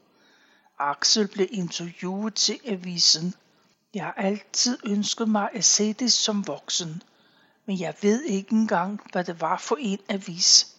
Axel 0.79 1.27
blev 1.27 1.48
interviewet 1.51 2.36
til 2.36 2.60
avisen. 2.65 3.36
Jeg 3.93 4.03
har 4.03 4.13
altid 4.13 4.77
ønsket 4.86 5.29
mig 5.29 5.50
at 5.53 5.65
se 5.65 5.93
det 5.93 6.13
som 6.13 6.48
voksen, 6.48 7.03
men 7.65 7.79
jeg 7.79 7.93
ved 8.01 8.24
ikke 8.24 8.51
engang, 8.51 9.01
hvad 9.12 9.24
det 9.24 9.41
var 9.41 9.57
for 9.57 9.77
en 9.79 10.00
avis. 10.10 10.75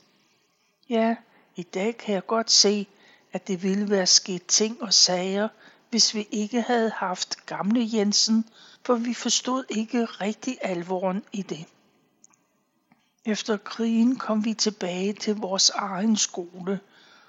Ja, 0.88 1.16
i 1.56 1.62
dag 1.62 1.96
kan 1.96 2.14
jeg 2.14 2.26
godt 2.26 2.50
se, 2.50 2.86
at 3.32 3.48
det 3.48 3.62
ville 3.62 3.90
være 3.90 4.06
sket 4.06 4.46
ting 4.46 4.82
og 4.82 4.94
sager, 4.94 5.48
hvis 5.90 6.14
vi 6.14 6.28
ikke 6.30 6.62
havde 6.62 6.90
haft 6.90 7.46
gamle 7.46 7.88
Jensen, 7.92 8.44
for 8.84 8.94
vi 8.94 9.14
forstod 9.14 9.64
ikke 9.68 10.04
rigtig 10.04 10.58
alvoren 10.60 11.22
i 11.32 11.42
det. 11.42 11.66
Efter 13.24 13.56
krigen 13.56 14.16
kom 14.16 14.44
vi 14.44 14.54
tilbage 14.54 15.12
til 15.12 15.36
vores 15.36 15.70
egen 15.70 16.16
skole, 16.16 16.80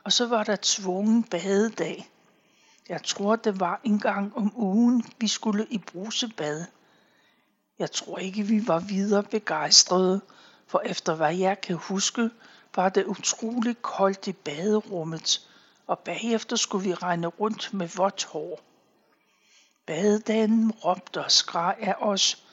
og 0.03 0.13
så 0.13 0.27
var 0.27 0.43
der 0.43 0.57
tvungen 0.61 1.23
badedag. 1.23 2.09
Jeg 2.89 3.03
tror, 3.03 3.35
det 3.35 3.59
var 3.59 3.81
en 3.83 3.99
gang 3.99 4.37
om 4.37 4.53
ugen, 4.55 5.03
vi 5.19 5.27
skulle 5.27 5.67
i 5.69 5.77
brusebad. 5.77 6.65
Jeg 7.79 7.91
tror 7.91 8.17
ikke, 8.17 8.43
vi 8.43 8.67
var 8.67 8.79
videre 8.79 9.23
begejstrede, 9.23 10.21
for 10.67 10.81
efter 10.85 11.15
hvad 11.15 11.35
jeg 11.35 11.61
kan 11.61 11.75
huske, 11.75 12.29
var 12.75 12.89
det 12.89 13.05
utrolig 13.05 13.81
koldt 13.81 14.27
i 14.27 14.31
baderummet, 14.31 15.49
og 15.87 15.99
bagefter 15.99 16.55
skulle 16.55 16.87
vi 16.87 16.93
regne 16.93 17.27
rundt 17.27 17.73
med 17.73 17.87
vådt 17.87 18.23
hår. 18.23 18.61
Badedamen 19.85 20.71
råbte 20.71 21.23
og 21.23 21.31
skreg 21.31 21.75
af 21.79 21.95
os. 21.99 22.43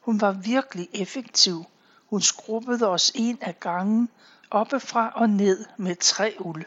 Hun 0.00 0.20
var 0.20 0.32
virkelig 0.32 0.88
effektiv. 0.92 1.64
Hun 2.06 2.20
skrubbede 2.20 2.88
os 2.88 3.12
en 3.14 3.38
af 3.40 3.60
gangen, 3.60 4.08
oppefra 4.50 5.12
og 5.14 5.30
ned 5.30 5.64
med 5.76 5.96
tre 5.96 6.36
uld. 6.40 6.64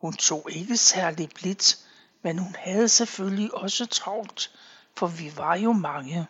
Hun 0.00 0.12
tog 0.12 0.48
ikke 0.50 0.76
særlig 0.76 1.28
blidt, 1.34 1.78
men 2.24 2.38
hun 2.38 2.56
havde 2.58 2.88
selvfølgelig 2.88 3.54
også 3.54 3.86
travlt, 3.86 4.50
for 4.96 5.06
vi 5.06 5.32
var 5.36 5.54
jo 5.54 5.72
mange. 5.72 6.26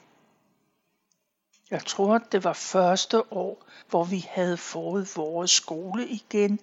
Jeg 1.70 1.86
tror, 1.86 2.18
det 2.18 2.44
var 2.44 2.52
første 2.52 3.32
år, 3.32 3.64
hvor 3.88 4.04
vi 4.04 4.26
havde 4.30 4.56
fået 4.56 5.16
vores 5.16 5.50
skole 5.50 6.08
igen. 6.08 6.60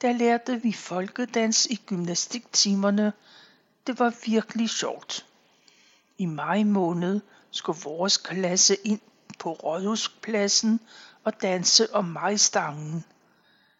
Der 0.00 0.12
lærte 0.12 0.62
vi 0.62 0.72
folkedans 0.72 1.66
i 1.66 1.76
gymnastiktimerne. 1.86 3.12
Det 3.86 3.98
var 3.98 4.14
virkelig 4.26 4.70
sjovt. 4.70 5.26
I 6.18 6.26
maj 6.26 6.62
måned 6.62 7.20
skulle 7.50 7.80
vores 7.84 8.16
klasse 8.16 8.76
ind 8.84 9.00
på 9.38 9.52
Rådhuspladsen 9.52 10.80
og 11.24 11.42
danse 11.42 11.94
om 11.94 12.04
majstangen. 12.04 13.04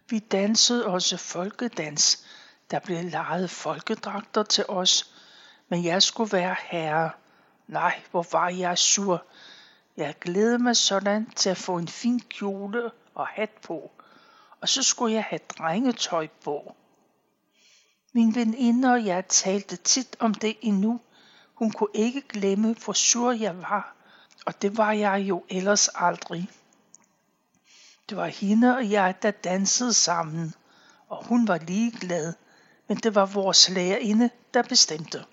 Vi 0.08 0.18
dansede 0.18 0.86
også 0.86 1.16
folkedans. 1.16 2.24
Der 2.74 2.80
blev 2.80 3.04
lejet 3.04 3.50
folkedragter 3.50 4.42
til 4.42 4.64
os, 4.68 5.14
men 5.68 5.84
jeg 5.84 6.02
skulle 6.02 6.32
være 6.32 6.56
herre. 6.62 7.10
Nej, 7.68 8.02
hvor 8.10 8.26
var 8.32 8.48
jeg 8.48 8.78
sur. 8.78 9.24
Jeg 9.96 10.14
glædede 10.20 10.58
mig 10.58 10.76
sådan 10.76 11.30
til 11.30 11.50
at 11.50 11.56
få 11.56 11.78
en 11.78 11.88
fin 11.88 12.20
kjole 12.20 12.90
og 13.14 13.26
hat 13.26 13.50
på, 13.50 13.90
og 14.60 14.68
så 14.68 14.82
skulle 14.82 15.14
jeg 15.14 15.24
have 15.24 15.40
drengetøj 15.58 16.28
på. 16.44 16.74
Min 18.12 18.34
veninde 18.34 18.92
og 18.92 19.04
jeg 19.04 19.26
talte 19.28 19.76
tit 19.76 20.16
om 20.18 20.34
det 20.34 20.56
endnu. 20.60 21.00
Hun 21.54 21.70
kunne 21.70 21.94
ikke 21.94 22.22
glemme, 22.28 22.76
hvor 22.84 22.92
sur 22.92 23.32
jeg 23.32 23.58
var, 23.58 23.94
og 24.46 24.62
det 24.62 24.76
var 24.76 24.92
jeg 24.92 25.20
jo 25.20 25.44
ellers 25.48 25.88
aldrig. 25.94 26.50
Det 28.08 28.16
var 28.16 28.26
hende 28.26 28.76
og 28.76 28.90
jeg, 28.90 29.14
der 29.22 29.30
dansede 29.30 29.92
sammen, 29.92 30.54
og 31.08 31.24
hun 31.24 31.48
var 31.48 31.58
ligeglad, 31.58 32.34
men 32.88 32.96
det 32.96 33.14
var 33.14 33.26
vores 33.26 33.68
lærerinde, 33.68 34.30
der 34.54 34.62
bestemte. 34.62 35.24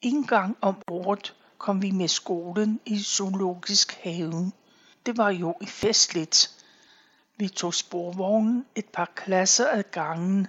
En 0.00 0.26
gang 0.26 0.56
om 0.60 0.82
året 0.90 1.34
kom 1.58 1.82
vi 1.82 1.90
med 1.90 2.08
skolen 2.08 2.80
i 2.86 3.02
zoologisk 3.02 3.92
have. 3.92 4.52
Det 5.06 5.16
var 5.16 5.30
jo 5.30 5.54
festligt. 5.66 6.64
Vi 7.36 7.48
tog 7.48 7.74
sporvognen 7.74 8.66
et 8.74 8.86
par 8.86 9.12
klasser 9.14 9.68
ad 9.70 9.82
gangen, 9.82 10.46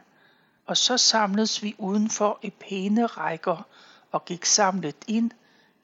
og 0.66 0.78
så 0.78 0.98
samledes 0.98 1.64
vi 1.64 1.76
udenfor 1.78 2.40
i 2.42 2.50
pæne 2.50 3.06
rækker 3.06 3.68
og 4.12 4.26
gik 4.26 4.46
samlet 4.46 4.96
ind. 5.08 5.32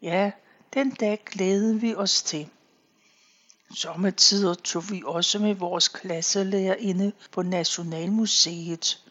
Ja, 0.02 0.32
den 0.74 0.92
dag 0.92 1.24
glædede 1.26 1.82
vi 1.82 1.96
os 1.96 2.24
til. 2.24 2.50
Sommetider 3.76 4.54
tog 4.54 4.84
vi 4.92 5.02
også 5.06 5.40
med 5.40 5.56
vores 5.56 5.88
klasselærerinde 5.88 7.12
på 7.32 7.42
Nationalmuseet. 7.42 9.05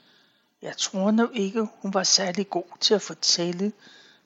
Jeg 0.64 0.76
tror 0.76 1.10
nu 1.10 1.30
ikke, 1.32 1.68
hun 1.82 1.94
var 1.94 2.02
særlig 2.02 2.50
god 2.50 2.78
til 2.80 2.94
at 2.94 3.02
fortælle, 3.02 3.72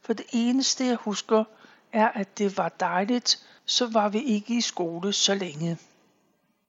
for 0.02 0.12
det 0.12 0.26
eneste 0.33 0.85
jeg 0.85 0.97
husker, 0.97 1.45
er, 1.92 2.09
at 2.09 2.38
det 2.38 2.57
var 2.57 2.68
dejligt, 2.68 3.47
så 3.64 3.87
var 3.87 4.09
vi 4.09 4.23
ikke 4.23 4.57
i 4.57 4.61
skole 4.61 5.12
så 5.12 5.35
længe. 5.35 5.78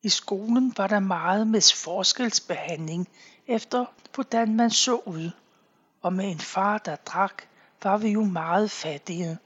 I 0.03 0.09
skolen 0.09 0.73
var 0.77 0.87
der 0.87 0.99
meget 0.99 1.47
med 1.47 1.75
forskelsbehandling 1.75 3.07
efter, 3.47 3.85
hvordan 4.15 4.55
man 4.55 4.71
så 4.71 4.95
ud. 4.95 5.31
Og 6.01 6.13
med 6.13 6.31
en 6.31 6.39
far, 6.39 6.77
der 6.77 6.95
drak, 6.95 7.43
var 7.83 7.97
vi 7.97 8.09
jo 8.09 8.23
meget 8.23 8.71
fattige. 8.71 9.37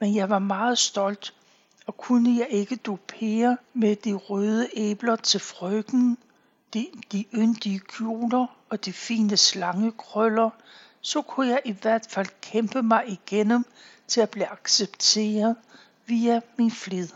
Men 0.00 0.14
jeg 0.14 0.30
var 0.30 0.38
meget 0.38 0.78
stolt, 0.78 1.34
og 1.86 1.96
kunne 1.96 2.38
jeg 2.38 2.48
ikke 2.50 2.76
dupere 2.76 3.58
med 3.74 3.96
de 3.96 4.12
røde 4.14 4.68
æbler 4.74 5.16
til 5.16 5.40
frøken, 5.40 6.18
de, 6.74 6.88
de 7.12 7.24
yndige 7.34 7.78
kjoler 7.78 8.46
og 8.70 8.84
de 8.84 8.92
fine 8.92 9.36
slangekrøller, 9.36 10.50
så 11.00 11.22
kunne 11.22 11.48
jeg 11.48 11.60
i 11.64 11.72
hvert 11.72 12.06
fald 12.10 12.28
kæmpe 12.40 12.82
mig 12.82 13.04
igennem 13.08 13.64
til 14.08 14.20
at 14.20 14.30
blive 14.30 14.52
accepteret 14.52 15.56
via 16.06 16.40
min 16.58 16.70
flid. 16.70 17.08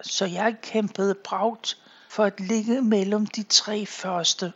Så 0.00 0.26
jeg 0.26 0.56
kæmpede 0.62 1.14
bragt 1.14 1.78
for 2.10 2.24
at 2.24 2.40
ligge 2.40 2.82
mellem 2.82 3.26
de 3.26 3.42
tre 3.42 3.86
første. 3.86 4.52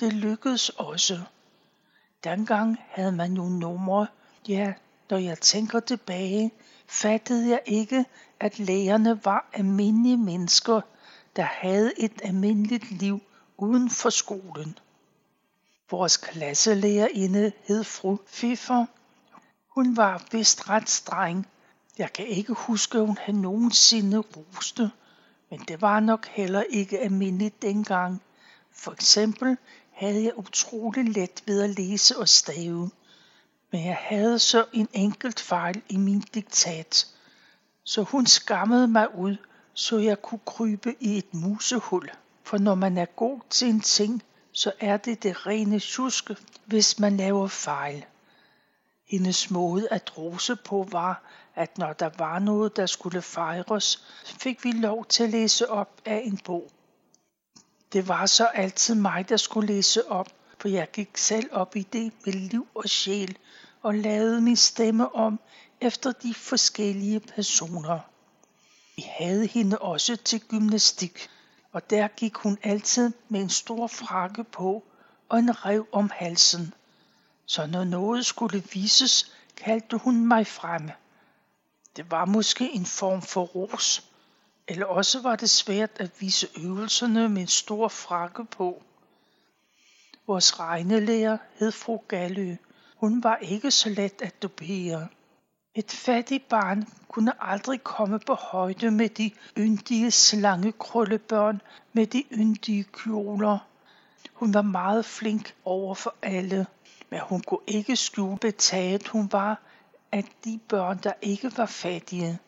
Det 0.00 0.12
lykkedes 0.12 0.68
også. 0.68 1.20
Dengang 2.24 2.76
havde 2.88 3.12
man 3.12 3.32
jo 3.34 3.42
numre. 3.42 4.06
Ja, 4.48 4.72
når 5.10 5.18
jeg 5.18 5.38
tænker 5.38 5.80
tilbage, 5.80 6.52
fattede 6.86 7.50
jeg 7.50 7.60
ikke, 7.66 8.04
at 8.40 8.58
lægerne 8.58 9.24
var 9.24 9.50
almindelige 9.52 10.16
mennesker, 10.16 10.80
der 11.36 11.42
havde 11.42 11.92
et 12.00 12.12
almindeligt 12.22 12.90
liv 12.90 13.20
uden 13.58 13.90
for 13.90 14.10
skolen. 14.10 14.78
Vores 15.90 16.16
klasselærerinde 16.16 17.52
hed 17.64 17.84
fru 17.84 18.18
Fiffer. 18.26 18.86
Hun 19.68 19.96
var 19.96 20.26
vist 20.32 20.68
ret 20.68 20.90
streng. 20.90 21.46
Jeg 21.98 22.12
kan 22.12 22.26
ikke 22.26 22.52
huske, 22.52 22.98
at 22.98 23.06
hun 23.06 23.18
havde 23.18 23.40
nogensinde 23.40 24.18
roste, 24.18 24.90
men 25.50 25.60
det 25.60 25.80
var 25.80 26.00
nok 26.00 26.26
heller 26.26 26.62
ikke 26.62 26.98
almindeligt 26.98 27.62
dengang. 27.62 28.22
For 28.72 28.92
eksempel 28.92 29.56
havde 29.90 30.24
jeg 30.24 30.32
utrolig 30.36 31.04
let 31.04 31.42
ved 31.46 31.62
at 31.62 31.70
læse 31.70 32.18
og 32.18 32.28
stave, 32.28 32.90
men 33.72 33.86
jeg 33.86 33.96
havde 34.00 34.38
så 34.38 34.64
en 34.72 34.88
enkelt 34.92 35.40
fejl 35.40 35.82
i 35.88 35.96
min 35.96 36.20
diktat. 36.20 37.06
Så 37.84 38.02
hun 38.02 38.26
skammede 38.26 38.88
mig 38.88 39.14
ud, 39.14 39.36
så 39.74 39.98
jeg 39.98 40.22
kunne 40.22 40.40
krybe 40.44 40.94
i 41.00 41.18
et 41.18 41.34
musehul. 41.34 42.10
For 42.46 42.58
når 42.58 42.74
man 42.74 42.98
er 42.98 43.04
god 43.04 43.40
til 43.50 43.68
en 43.68 43.80
ting, 43.80 44.22
så 44.52 44.72
er 44.80 44.96
det 44.96 45.22
det 45.22 45.46
rene 45.46 45.80
tjuske, 45.80 46.36
hvis 46.66 46.98
man 46.98 47.16
laver 47.16 47.46
fejl. 47.48 48.04
Hendes 49.08 49.50
måde 49.50 49.88
at 49.90 50.18
rose 50.18 50.56
på 50.56 50.88
var, 50.90 51.22
at 51.54 51.78
når 51.78 51.92
der 51.92 52.10
var 52.18 52.38
noget, 52.38 52.76
der 52.76 52.86
skulle 52.86 53.22
fejres, 53.22 54.04
fik 54.24 54.64
vi 54.64 54.72
lov 54.72 55.04
til 55.04 55.24
at 55.24 55.30
læse 55.30 55.70
op 55.70 56.00
af 56.04 56.22
en 56.24 56.38
bog. 56.44 56.70
Det 57.92 58.08
var 58.08 58.26
så 58.26 58.44
altid 58.44 58.94
mig, 58.94 59.28
der 59.28 59.36
skulle 59.36 59.66
læse 59.66 60.10
op, 60.10 60.28
for 60.58 60.68
jeg 60.68 60.90
gik 60.90 61.16
selv 61.16 61.48
op 61.52 61.76
i 61.76 61.82
det 61.82 62.12
med 62.26 62.32
liv 62.32 62.66
og 62.74 62.84
sjæl 62.84 63.36
og 63.82 63.94
lavede 63.94 64.40
min 64.40 64.56
stemme 64.56 65.14
om 65.14 65.40
efter 65.80 66.12
de 66.12 66.34
forskellige 66.34 67.20
personer. 67.20 68.00
Vi 68.96 69.04
havde 69.18 69.46
hende 69.46 69.78
også 69.78 70.16
til 70.16 70.40
gymnastik, 70.40 71.28
og 71.76 71.90
der 71.90 72.08
gik 72.08 72.34
hun 72.34 72.58
altid 72.62 73.12
med 73.28 73.40
en 73.40 73.50
stor 73.50 73.86
frakke 73.86 74.44
på 74.44 74.84
og 75.28 75.38
en 75.38 75.64
rev 75.64 75.86
om 75.92 76.10
halsen. 76.14 76.74
Så 77.46 77.66
når 77.66 77.84
noget 77.84 78.26
skulle 78.26 78.62
vises, 78.72 79.32
kaldte 79.56 79.96
hun 79.96 80.26
mig 80.26 80.46
fremme. 80.46 80.92
Det 81.96 82.10
var 82.10 82.24
måske 82.24 82.72
en 82.72 82.86
form 82.86 83.22
for 83.22 83.42
ros, 83.42 84.10
eller 84.68 84.86
også 84.86 85.22
var 85.22 85.36
det 85.36 85.50
svært 85.50 85.90
at 85.96 86.10
vise 86.20 86.48
øvelserne 86.58 87.28
med 87.28 87.42
en 87.42 87.48
stor 87.48 87.88
frakke 87.88 88.44
på. 88.44 88.82
Vores 90.26 90.60
regnelærer 90.60 91.38
hed 91.54 91.72
fru 91.72 91.96
Gallø. 92.08 92.56
Hun 92.96 93.22
var 93.22 93.36
ikke 93.36 93.70
så 93.70 93.88
let 93.88 94.22
at 94.22 94.42
dopere. 94.42 95.08
Et 95.78 95.90
fattigt 95.90 96.48
barn 96.48 96.88
kunne 97.08 97.42
aldrig 97.44 97.82
komme 97.82 98.18
på 98.18 98.34
højde 98.34 98.90
med 98.90 99.08
de 99.08 99.30
yndige 99.58 100.10
slangekrøllebørn 100.10 101.60
med 101.92 102.06
de 102.06 102.24
yndige 102.32 102.84
kjoler. 102.84 103.58
Hun 104.32 104.54
var 104.54 104.62
meget 104.62 105.04
flink 105.04 105.54
over 105.64 105.94
for 105.94 106.14
alle, 106.22 106.66
men 107.10 107.20
hun 107.20 107.40
kunne 107.40 107.66
ikke 107.66 107.96
skjule 107.96 108.38
betaget 108.38 109.08
hun 109.08 109.32
var 109.32 109.62
af 110.12 110.24
de 110.44 110.60
børn, 110.68 110.98
der 111.02 111.12
ikke 111.22 111.58
var 111.58 111.66
fattige. 111.66 112.38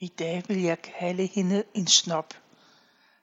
I 0.00 0.08
dag 0.08 0.44
vil 0.48 0.62
jeg 0.62 0.82
kalde 0.82 1.26
hende 1.26 1.64
en 1.74 1.86
snop. 1.86 2.34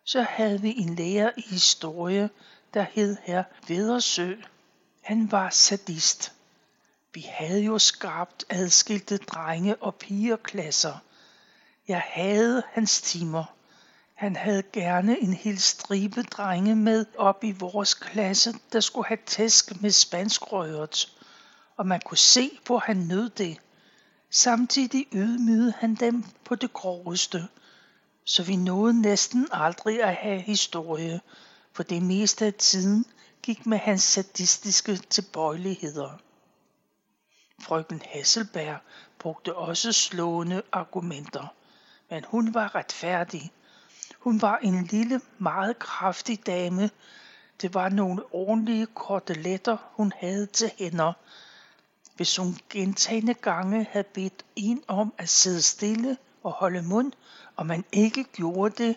Så 0.03 0.21
havde 0.21 0.61
vi 0.61 0.73
en 0.77 0.95
lærer 0.95 1.31
i 1.37 1.41
historie, 1.41 2.29
der 2.73 2.85
hed 2.91 3.17
her 3.23 3.43
Vedersø. 3.67 4.35
Han 5.01 5.31
var 5.31 5.49
sadist. 5.49 6.36
Vi 7.17 7.25
havde 7.29 7.61
jo 7.61 7.79
skarpt 7.79 8.45
adskilte 8.49 9.17
drenge- 9.17 9.75
og 9.75 9.95
pigerklasser. 9.95 11.03
Jeg 11.87 12.01
havde 12.05 12.63
hans 12.71 13.01
timer. 13.01 13.43
Han 14.13 14.35
havde 14.35 14.63
gerne 14.73 15.19
en 15.19 15.33
hel 15.33 15.59
stribe 15.59 16.23
drenge 16.23 16.75
med 16.75 17.05
op 17.17 17.43
i 17.43 17.51
vores 17.51 17.93
klasse, 17.93 18.53
der 18.73 18.79
skulle 18.79 19.07
have 19.07 19.17
tæsk 19.25 19.81
med 19.81 19.91
spanskrøret. 19.91 21.17
Og 21.77 21.87
man 21.87 22.01
kunne 22.05 22.17
se, 22.17 22.59
hvor 22.65 22.79
han 22.79 22.97
nød 22.97 23.29
det. 23.29 23.57
Samtidig 24.29 25.07
ydmygede 25.13 25.73
han 25.77 25.95
dem 25.95 26.25
på 26.45 26.55
det 26.55 26.73
groveste. 26.73 27.47
Så 28.25 28.43
vi 28.43 28.55
nåede 28.55 29.01
næsten 29.01 29.47
aldrig 29.51 30.03
at 30.03 30.15
have 30.15 30.39
historie, 30.39 31.21
for 31.73 31.83
det 31.83 32.03
meste 32.03 32.45
af 32.45 32.53
tiden 32.53 33.05
gik 33.41 33.65
med 33.65 33.77
hans 33.77 34.03
sadistiske 34.03 34.97
tilbøjeligheder. 34.97 36.26
Frøken 37.61 38.01
Hasselberg 38.05 38.77
brugte 39.19 39.55
også 39.55 39.91
slående 39.91 40.61
argumenter, 40.71 41.53
men 42.09 42.25
hun 42.27 42.53
var 42.53 42.75
retfærdig. 42.75 43.51
Hun 44.19 44.41
var 44.41 44.57
en 44.57 44.83
lille, 44.83 45.21
meget 45.37 45.79
kraftig 45.79 46.45
dame. 46.45 46.89
Det 47.61 47.73
var 47.73 47.89
nogle 47.89 48.33
ordentlige 48.33 48.85
koteletter, 48.85 49.77
hun 49.91 50.13
havde 50.19 50.45
til 50.45 50.71
hænder. 50.79 51.13
Hvis 52.15 52.37
hun 52.37 52.57
gentagende 52.69 53.33
gange 53.33 53.87
havde 53.91 54.07
bedt 54.13 54.45
en 54.55 54.83
om 54.87 55.13
at 55.17 55.29
sidde 55.29 55.61
stille 55.61 56.17
og 56.43 56.51
holde 56.51 56.81
mund, 56.81 57.11
og 57.55 57.65
man 57.65 57.85
ikke 57.91 58.23
gjorde 58.23 58.83
det, 58.83 58.95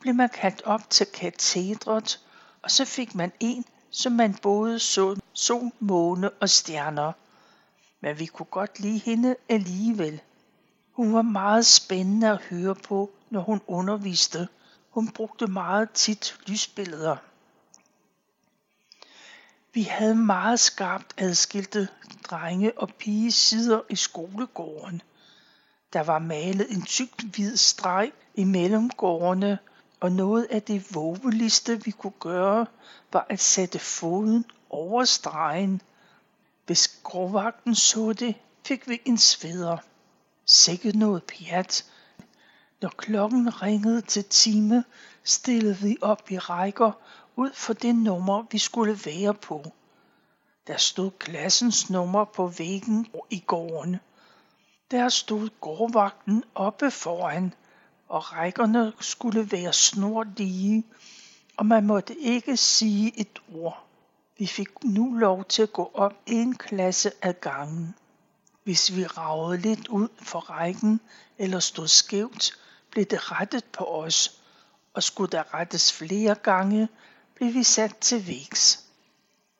blev 0.00 0.14
man 0.14 0.28
kaldt 0.28 0.62
op 0.62 0.90
til 0.90 1.06
katedret, 1.06 2.20
og 2.62 2.70
så 2.70 2.84
fik 2.84 3.14
man 3.14 3.32
en, 3.40 3.64
som 3.90 4.12
man 4.12 4.34
både 4.34 4.78
så 4.78 5.16
sol, 5.32 5.70
måne 5.80 6.30
og 6.30 6.50
stjerner 6.50 7.12
men 8.02 8.18
vi 8.18 8.26
kunne 8.26 8.46
godt 8.46 8.80
lide 8.80 8.98
hende 8.98 9.36
alligevel. 9.48 10.20
Hun 10.92 11.14
var 11.14 11.22
meget 11.22 11.66
spændende 11.66 12.30
at 12.30 12.42
høre 12.42 12.74
på, 12.74 13.10
når 13.30 13.40
hun 13.40 13.60
underviste. 13.66 14.48
Hun 14.90 15.08
brugte 15.08 15.46
meget 15.46 15.90
tit 15.90 16.38
lysbilleder. 16.46 17.16
Vi 19.74 19.82
havde 19.82 20.14
meget 20.14 20.60
skarpt 20.60 21.14
adskilte 21.16 21.88
drenge 22.30 22.78
og 22.78 22.88
pige 22.98 23.32
sider 23.32 23.80
i 23.88 23.96
skolegården. 23.96 25.02
Der 25.92 26.02
var 26.02 26.18
malet 26.18 26.70
en 26.70 26.82
tyk 26.82 27.22
hvid 27.22 27.56
streg 27.56 28.12
imellem 28.34 28.90
gårdene, 28.90 29.58
og 30.00 30.12
noget 30.12 30.44
af 30.44 30.62
det 30.62 30.94
vågeligste 30.94 31.84
vi 31.84 31.90
kunne 31.90 32.20
gøre, 32.20 32.66
var 33.12 33.26
at 33.28 33.40
sætte 33.40 33.78
foden 33.78 34.44
over 34.70 35.04
stregen 35.04 35.82
hvis 36.72 37.00
grovvagten 37.02 37.74
så 37.74 38.12
det, 38.12 38.34
fik 38.66 38.88
vi 38.88 39.00
en 39.04 39.18
sveder. 39.18 39.76
Sikke 40.46 40.98
noget 40.98 41.22
pjat. 41.24 41.84
Når 42.82 42.88
klokken 42.88 43.62
ringede 43.62 44.00
til 44.00 44.24
time, 44.24 44.84
stillede 45.24 45.76
vi 45.76 45.96
op 46.00 46.30
i 46.30 46.38
rækker 46.38 46.92
ud 47.36 47.50
for 47.54 47.72
det 47.72 47.94
nummer, 47.94 48.44
vi 48.50 48.58
skulle 48.58 48.98
være 49.06 49.34
på. 49.34 49.64
Der 50.66 50.76
stod 50.76 51.10
klassens 51.18 51.90
nummer 51.90 52.24
på 52.24 52.46
væggen 52.46 53.06
i 53.30 53.38
gården. 53.46 53.96
Der 54.90 55.08
stod 55.08 55.48
gårdvagten 55.60 56.44
oppe 56.54 56.90
foran, 56.90 57.54
og 58.08 58.32
rækkerne 58.32 58.92
skulle 59.00 59.52
være 59.52 59.72
snorlige, 59.72 60.84
og 61.56 61.66
man 61.66 61.86
måtte 61.86 62.18
ikke 62.18 62.56
sige 62.56 63.20
et 63.20 63.38
ord. 63.54 63.91
Vi 64.38 64.46
fik 64.46 64.84
nu 64.84 65.14
lov 65.14 65.44
til 65.44 65.62
at 65.62 65.72
gå 65.72 65.90
op 65.94 66.12
en 66.26 66.56
klasse 66.56 67.12
ad 67.22 67.34
gangen. 67.34 67.94
Hvis 68.64 68.96
vi 68.96 69.06
ragede 69.06 69.60
lidt 69.60 69.88
ud 69.88 70.08
for 70.18 70.38
rækken 70.38 71.00
eller 71.38 71.60
stod 71.60 71.88
skævt, 71.88 72.58
blev 72.90 73.04
det 73.04 73.32
rettet 73.32 73.64
på 73.64 73.84
os, 73.84 74.40
og 74.94 75.02
skulle 75.02 75.32
der 75.32 75.54
rettes 75.54 75.92
flere 75.92 76.34
gange, 76.34 76.88
blev 77.34 77.54
vi 77.54 77.62
sat 77.62 77.96
til 77.96 78.26
vægs. 78.26 78.84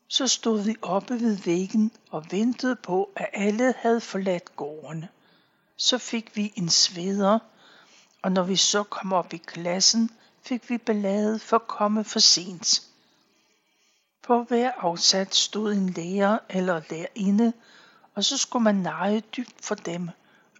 Så 0.08 0.28
stod 0.28 0.62
vi 0.62 0.76
oppe 0.82 1.20
ved 1.20 1.36
væggen 1.36 1.92
og 2.10 2.26
ventede 2.30 2.76
på, 2.76 3.10
at 3.16 3.28
alle 3.32 3.74
havde 3.78 4.00
forladt 4.00 4.56
gården. 4.56 5.04
Så 5.76 5.98
fik 5.98 6.36
vi 6.36 6.52
en 6.56 6.68
sveder, 6.68 7.38
og 8.22 8.32
når 8.32 8.42
vi 8.42 8.56
så 8.56 8.82
kom 8.82 9.12
op 9.12 9.32
i 9.32 9.36
klassen, 9.36 10.10
fik 10.42 10.70
vi 10.70 10.78
ballade 10.78 11.38
for 11.38 11.56
at 11.56 11.66
komme 11.66 12.04
for 12.04 12.18
sent. 12.18 12.91
På 14.22 14.42
hver 14.42 14.72
afsat 14.78 15.34
stod 15.34 15.72
en 15.72 15.90
lærer 15.90 16.38
eller 16.50 16.82
lærerinde, 16.90 17.52
og 18.14 18.24
så 18.24 18.36
skulle 18.36 18.64
man 18.64 18.74
neje 18.74 19.20
dybt 19.20 19.64
for 19.64 19.74
dem, 19.74 20.08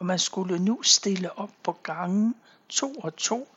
og 0.01 0.07
man 0.07 0.19
skulle 0.19 0.59
nu 0.59 0.83
stille 0.83 1.39
op 1.39 1.51
på 1.63 1.73
gangen 1.73 2.35
to 2.69 2.95
og 2.95 3.17
to, 3.17 3.49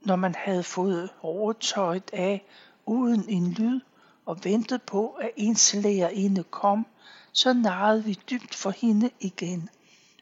når 0.00 0.16
man 0.16 0.34
havde 0.34 0.62
fået 0.62 1.10
overtøjet 1.22 2.10
af 2.12 2.44
uden 2.86 3.28
en 3.28 3.52
lyd 3.52 3.80
og 4.26 4.44
ventede 4.44 4.78
på, 4.78 5.08
at 5.10 5.30
ens 5.36 5.74
lærerinde 5.74 6.44
kom, 6.44 6.86
så 7.32 7.52
narrede 7.52 8.04
vi 8.04 8.18
dybt 8.30 8.54
for 8.54 8.70
hende 8.70 9.10
igen, 9.20 9.68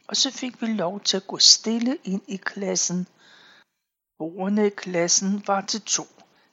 og 0.08 0.16
så 0.16 0.30
fik 0.30 0.62
vi 0.62 0.66
lov 0.66 1.00
til 1.00 1.16
at 1.16 1.26
gå 1.26 1.38
stille 1.38 1.98
ind 2.04 2.22
i 2.28 2.36
klassen. 2.36 3.08
Bordene 4.18 4.66
i 4.66 4.70
klassen 4.70 5.42
var 5.46 5.60
til 5.60 5.80
to. 5.80 6.06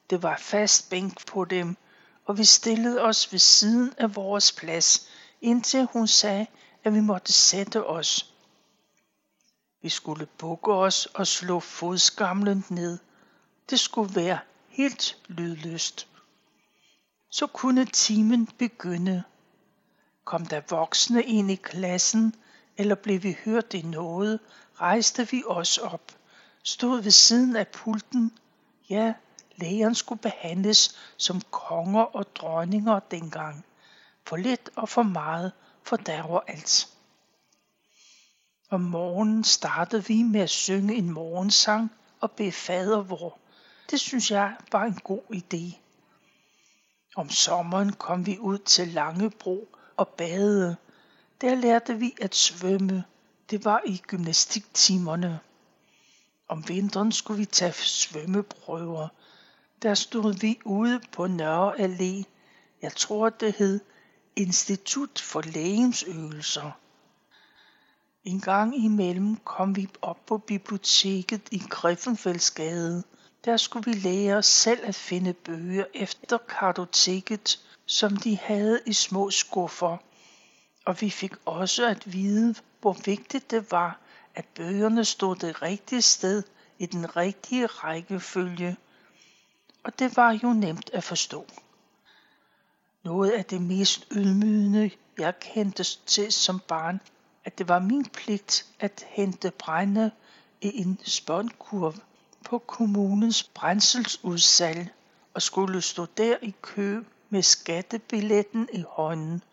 Det 0.09 0.23
var 0.23 0.37
fast 0.37 0.89
bænk 0.89 1.25
på 1.27 1.45
dem, 1.45 1.77
og 2.25 2.37
vi 2.37 2.43
stillede 2.43 3.01
os 3.01 3.31
ved 3.31 3.39
siden 3.39 3.93
af 3.97 4.15
vores 4.15 4.51
plads, 4.51 5.09
indtil 5.41 5.87
hun 5.93 6.07
sagde, 6.07 6.47
at 6.83 6.93
vi 6.93 6.99
måtte 6.99 7.33
sætte 7.33 7.85
os. 7.85 8.33
Vi 9.81 9.89
skulle 9.89 10.25
bukke 10.25 10.73
os 10.73 11.05
og 11.05 11.27
slå 11.27 11.59
fodskamlen 11.59 12.65
ned. 12.69 12.99
Det 13.69 13.79
skulle 13.79 14.15
være 14.15 14.39
helt 14.67 15.17
lydløst. 15.27 16.07
Så 17.29 17.47
kunne 17.47 17.85
timen 17.85 18.47
begynde. 18.47 19.23
Kom 20.25 20.45
der 20.45 20.61
voksne 20.69 21.23
ind 21.23 21.51
i 21.51 21.55
klassen, 21.55 22.35
eller 22.77 22.95
blev 22.95 23.23
vi 23.23 23.37
hørt 23.45 23.73
i 23.73 23.81
noget, 23.81 24.39
rejste 24.81 25.27
vi 25.31 25.43
os 25.47 25.77
op, 25.77 26.11
stod 26.63 27.01
ved 27.01 27.11
siden 27.11 27.55
af 27.55 27.67
pulten. 27.67 28.37
Ja, 28.89 29.13
lægerne 29.55 29.95
skulle 29.95 30.21
behandles 30.21 30.95
som 31.17 31.41
konger 31.41 32.01
og 32.01 32.35
dronninger 32.35 32.99
dengang. 32.99 33.65
For 34.27 34.37
lidt 34.37 34.69
og 34.75 34.89
for 34.89 35.03
meget 35.03 35.51
for 35.83 35.95
der 35.95 36.27
var 36.27 36.43
alt. 36.47 36.87
Om 38.69 38.81
morgenen 38.81 39.43
startede 39.43 40.05
vi 40.05 40.23
med 40.23 40.41
at 40.41 40.49
synge 40.49 40.95
en 40.95 41.09
morgensang 41.09 41.91
og 42.19 42.31
bede 42.31 42.51
fader 42.51 43.01
vor. 43.01 43.37
Det 43.91 43.99
synes 43.99 44.31
jeg 44.31 44.55
var 44.71 44.83
en 44.83 44.99
god 45.03 45.21
idé. 45.33 45.77
Om 47.15 47.29
sommeren 47.29 47.93
kom 47.93 48.25
vi 48.25 48.37
ud 48.39 48.57
til 48.57 48.87
Langebro 48.87 49.67
og 49.97 50.07
badede. 50.07 50.75
Der 51.41 51.55
lærte 51.55 51.99
vi 51.99 52.13
at 52.21 52.35
svømme. 52.35 53.03
Det 53.49 53.65
var 53.65 53.81
i 53.85 53.97
gymnastiktimerne. 53.97 55.39
Om 56.47 56.67
vinteren 56.67 57.11
skulle 57.11 57.37
vi 57.37 57.45
tage 57.45 57.73
svømmeprøver. 57.73 59.07
Der 59.83 59.93
stod 59.93 60.33
vi 60.33 60.59
ude 60.65 61.01
på 61.11 61.27
Nørre 61.27 61.75
Allé. 61.75 62.23
Jeg 62.81 62.93
tror, 62.95 63.29
det 63.29 63.53
hed 63.53 63.79
Institut 64.35 65.19
for 65.19 65.41
Lægemsøvelser. 65.41 66.71
En 68.23 68.41
gang 68.41 68.85
imellem 68.85 69.35
kom 69.35 69.75
vi 69.75 69.89
op 70.01 70.25
på 70.25 70.37
biblioteket 70.37 71.41
i 71.51 71.61
Griffenfeldsgade. 71.69 73.03
Der 73.45 73.57
skulle 73.57 73.91
vi 73.91 73.99
lære 73.99 74.35
os 74.35 74.45
selv 74.45 74.79
at 74.83 74.95
finde 74.95 75.33
bøger 75.33 75.85
efter 75.93 76.37
kartoteket, 76.37 77.59
som 77.85 78.17
de 78.17 78.37
havde 78.37 78.79
i 78.85 78.93
små 78.93 79.31
skuffer. 79.31 79.97
Og 80.85 81.01
vi 81.01 81.09
fik 81.09 81.33
også 81.45 81.87
at 81.87 82.13
vide, 82.13 82.55
hvor 82.81 82.97
vigtigt 83.05 83.51
det 83.51 83.71
var, 83.71 83.99
at 84.35 84.45
bøgerne 84.55 85.05
stod 85.05 85.35
det 85.35 85.61
rigtige 85.61 86.01
sted 86.01 86.43
i 86.79 86.85
den 86.85 87.15
rigtige 87.15 87.65
rækkefølge. 87.65 88.77
Og 89.83 89.99
det 89.99 90.17
var 90.17 90.31
jo 90.43 90.53
nemt 90.53 90.89
at 90.93 91.03
forstå. 91.03 91.45
Noget 93.03 93.31
af 93.31 93.45
det 93.45 93.61
mest 93.61 94.07
ydmygende, 94.11 94.91
jeg 95.17 95.39
kendte 95.39 95.83
til 96.05 96.31
som 96.31 96.59
barn, 96.59 96.99
at 97.45 97.57
det 97.57 97.67
var 97.67 97.79
min 97.79 98.05
pligt 98.05 98.65
at 98.79 99.05
hente 99.07 99.51
brænde 99.51 100.11
i 100.61 100.81
en 100.81 100.99
spåndkurv 101.03 101.95
på 102.43 102.57
kommunens 102.57 103.43
brændselsudsalg 103.43 104.87
og 105.33 105.41
skulle 105.41 105.81
stå 105.81 106.05
der 106.17 106.37
i 106.41 106.55
kø 106.61 107.03
med 107.29 107.41
skattebilletten 107.41 108.69
i 108.73 108.83
hånden. 108.87 109.43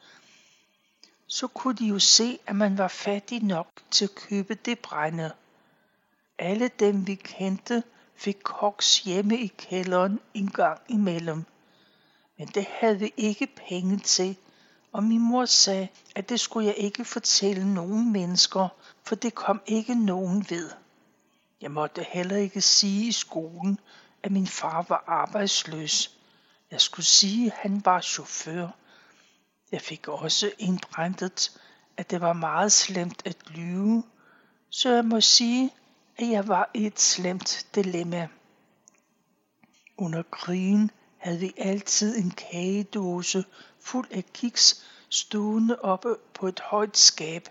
Så 1.26 1.46
kunne 1.46 1.76
de 1.76 1.86
jo 1.86 1.98
se, 1.98 2.38
at 2.46 2.56
man 2.56 2.78
var 2.78 2.88
fattig 2.88 3.42
nok 3.42 3.68
til 3.90 4.04
at 4.04 4.14
købe 4.14 4.54
det 4.54 4.78
brænde. 4.78 5.32
Alle 6.38 6.68
dem 6.68 7.06
vi 7.06 7.14
kendte 7.14 7.82
fik 8.20 8.36
koks 8.42 8.98
hjemme 8.98 9.38
i 9.38 9.46
kælderen 9.46 10.20
en 10.34 10.50
gang 10.50 10.80
imellem. 10.88 11.44
Men 12.38 12.48
det 12.48 12.66
havde 12.70 12.98
vi 12.98 13.12
ikke 13.16 13.48
penge 13.68 13.98
til, 13.98 14.36
og 14.92 15.04
min 15.04 15.20
mor 15.20 15.44
sagde, 15.44 15.88
at 16.14 16.28
det 16.28 16.40
skulle 16.40 16.66
jeg 16.66 16.74
ikke 16.76 17.04
fortælle 17.04 17.74
nogen 17.74 18.12
mennesker, 18.12 18.68
for 19.04 19.14
det 19.14 19.34
kom 19.34 19.60
ikke 19.66 19.94
nogen 19.94 20.46
ved. 20.50 20.70
Jeg 21.60 21.70
måtte 21.70 22.06
heller 22.08 22.36
ikke 22.36 22.60
sige 22.60 23.08
i 23.08 23.12
skolen, 23.12 23.78
at 24.22 24.32
min 24.32 24.46
far 24.46 24.86
var 24.88 25.04
arbejdsløs. 25.06 26.16
Jeg 26.70 26.80
skulle 26.80 27.06
sige, 27.06 27.46
at 27.46 27.58
han 27.58 27.82
var 27.84 28.00
chauffør. 28.00 28.68
Jeg 29.72 29.80
fik 29.80 30.08
også 30.08 30.52
indbrændet, 30.58 31.60
at 31.96 32.10
det 32.10 32.20
var 32.20 32.32
meget 32.32 32.72
slemt 32.72 33.22
at 33.24 33.36
lyve, 33.50 34.04
så 34.70 34.94
jeg 34.94 35.04
må 35.04 35.20
sige, 35.20 35.70
at 36.20 36.30
jeg 36.30 36.48
var 36.48 36.70
i 36.74 36.86
et 36.86 37.00
slemt 37.00 37.66
dilemma. 37.74 38.28
Under 39.96 40.22
krigen 40.22 40.90
havde 41.16 41.38
vi 41.38 41.54
altid 41.56 42.16
en 42.16 42.30
kagedåse 42.30 43.44
fuld 43.80 44.08
af 44.10 44.24
kiks 44.34 44.84
stående 45.08 45.80
oppe 45.80 46.16
på 46.34 46.48
et 46.48 46.60
højt 46.60 46.96
skab. 46.96 47.48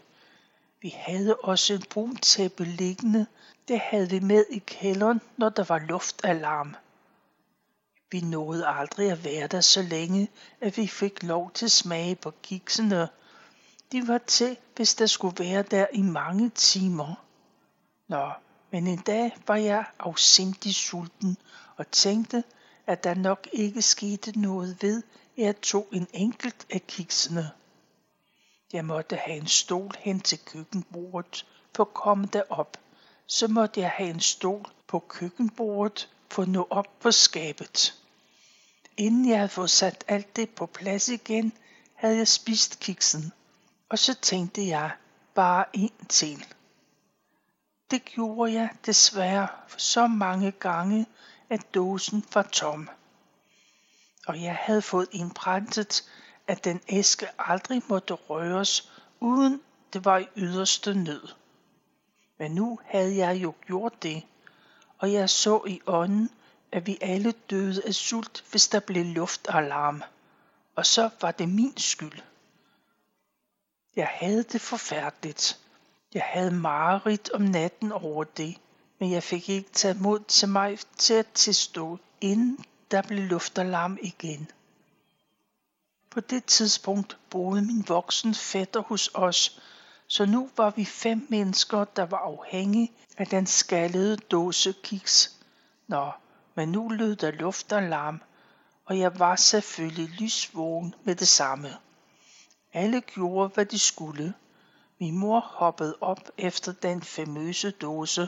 Vi 0.81 0.93
havde 0.95 1.35
også 1.35 1.73
en 1.73 1.83
brun 1.89 2.15
tæppe 2.15 2.63
liggende. 2.63 3.25
Det 3.67 3.79
havde 3.79 4.09
vi 4.09 4.19
med 4.19 4.45
i 4.49 4.57
kælderen, 4.57 5.21
når 5.37 5.49
der 5.49 5.63
var 5.63 5.79
luftalarm. 5.79 6.75
Vi 8.11 8.21
nåede 8.21 8.67
aldrig 8.67 9.11
at 9.11 9.23
være 9.23 9.47
der 9.47 9.61
så 9.61 9.81
længe, 9.81 10.29
at 10.61 10.77
vi 10.77 10.87
fik 10.87 11.23
lov 11.23 11.51
til 11.51 11.69
smage 11.69 12.15
på 12.15 12.31
kiksene. 12.43 13.07
De 13.91 14.07
var 14.07 14.17
til, 14.17 14.57
hvis 14.75 14.95
der 14.95 15.05
skulle 15.05 15.43
være 15.43 15.61
der 15.61 15.85
i 15.93 16.01
mange 16.01 16.49
timer. 16.49 17.25
Nå, 18.07 18.31
men 18.71 18.87
en 18.87 18.97
dag 18.99 19.37
var 19.47 19.55
jeg 19.55 19.85
afsindig 19.99 20.75
sulten 20.75 21.37
og 21.77 21.91
tænkte, 21.91 22.43
at 22.87 23.03
der 23.03 23.13
nok 23.13 23.47
ikke 23.53 23.81
skete 23.81 24.39
noget 24.39 24.77
ved, 24.81 25.03
at 25.37 25.43
jeg 25.43 25.61
tog 25.61 25.87
en 25.91 26.07
enkelt 26.13 26.65
af 26.69 26.87
kiksene. 26.87 27.51
Jeg 28.73 28.85
måtte 28.85 29.15
have 29.15 29.37
en 29.37 29.47
stol 29.47 29.91
hen 29.99 30.19
til 30.19 30.39
køkkenbordet 30.45 31.45
for 31.75 31.83
at 31.83 31.93
komme 31.93 32.27
derop. 32.33 32.77
Så 33.27 33.47
måtte 33.47 33.79
jeg 33.79 33.89
have 33.89 34.09
en 34.09 34.19
stol 34.19 34.65
på 34.87 34.99
køkkenbordet 34.99 36.09
for 36.29 36.41
at 36.41 36.47
nå 36.47 36.67
op 36.69 36.99
på 36.99 37.11
skabet. 37.11 37.95
Inden 38.97 39.29
jeg 39.29 39.37
havde 39.37 39.49
fået 39.49 39.69
sat 39.69 40.03
alt 40.07 40.35
det 40.35 40.49
på 40.49 40.65
plads 40.65 41.09
igen, 41.09 41.53
havde 41.93 42.17
jeg 42.17 42.27
spist 42.27 42.79
kiksen. 42.79 43.31
Og 43.89 43.99
så 43.99 44.13
tænkte 44.13 44.67
jeg 44.67 44.91
bare 45.33 45.65
en 45.73 45.91
til. 46.09 46.45
Det 47.91 48.05
gjorde 48.05 48.53
jeg 48.53 48.69
desværre 48.85 49.47
så 49.77 50.07
mange 50.07 50.51
gange, 50.51 51.05
at 51.49 51.73
dåsen 51.73 52.25
var 52.33 52.43
tom. 52.43 52.89
Og 54.27 54.41
jeg 54.41 54.55
havde 54.55 54.81
fået 54.81 55.07
indbrændt, 55.11 56.03
at 56.47 56.63
den 56.63 56.81
æske 56.87 57.27
aldrig 57.39 57.81
måtte 57.87 58.13
røres, 58.13 58.91
uden 59.19 59.61
det 59.93 60.05
var 60.05 60.17
i 60.17 60.27
yderste 60.37 60.93
nød. 60.93 61.27
Men 62.37 62.51
nu 62.51 62.79
havde 62.85 63.17
jeg 63.17 63.35
jo 63.43 63.53
gjort 63.65 64.03
det, 64.03 64.23
og 64.97 65.13
jeg 65.13 65.29
så 65.29 65.63
i 65.67 65.81
ånden, 65.85 66.29
at 66.71 66.87
vi 66.87 66.97
alle 67.01 67.31
døde 67.31 67.81
af 67.85 67.93
sult, 67.93 68.43
hvis 68.51 68.67
der 68.67 68.79
blev 68.79 69.05
luftalarm. 69.05 70.03
Og 70.75 70.85
så 70.85 71.09
var 71.21 71.31
det 71.31 71.49
min 71.49 71.77
skyld. 71.77 72.21
Jeg 73.95 74.07
havde 74.07 74.43
det 74.43 74.61
forfærdeligt. 74.61 75.59
Jeg 76.13 76.23
havde 76.25 76.51
mareridt 76.51 77.29
om 77.33 77.41
natten 77.41 77.91
over 77.91 78.23
det, 78.23 78.57
men 78.99 79.11
jeg 79.11 79.23
fik 79.23 79.49
ikke 79.49 79.69
taget 79.69 80.01
mod 80.01 80.19
til 80.19 80.49
mig 80.49 80.79
til 80.97 81.13
at 81.13 81.27
tilstå, 81.33 81.97
inden 82.21 82.65
der 82.91 83.01
blev 83.01 83.23
luftalarm 83.23 83.97
igen. 84.01 84.51
På 86.09 86.19
det 86.19 86.45
tidspunkt 86.45 87.17
boede 87.29 87.61
min 87.61 87.85
voksen 87.87 88.35
fætter 88.35 88.81
hos 88.81 89.09
os, 89.13 89.61
så 90.07 90.25
nu 90.25 90.49
var 90.57 90.69
vi 90.69 90.85
fem 90.85 91.27
mennesker, 91.29 91.83
der 91.83 92.05
var 92.05 92.17
afhængige 92.17 92.91
af 93.17 93.27
den 93.27 93.45
skaldede 93.47 94.17
dåse 94.17 94.73
kiks. 94.83 95.37
Nå, 95.87 96.11
men 96.55 96.69
nu 96.69 96.89
lød 96.89 97.15
der 97.15 97.31
luftalarm, 97.31 98.21
og 98.85 98.99
jeg 98.99 99.19
var 99.19 99.35
selvfølgelig 99.35 100.09
lysvågen 100.09 100.95
med 101.03 101.15
det 101.15 101.27
samme. 101.27 101.69
Alle 102.73 103.01
gjorde, 103.01 103.49
hvad 103.53 103.65
de 103.65 103.79
skulle. 103.79 104.33
Min 104.99 105.17
mor 105.17 105.39
hoppede 105.39 105.97
op 106.01 106.29
efter 106.37 106.71
den 106.71 107.01
famøse 107.01 107.71
dåse. 107.71 108.27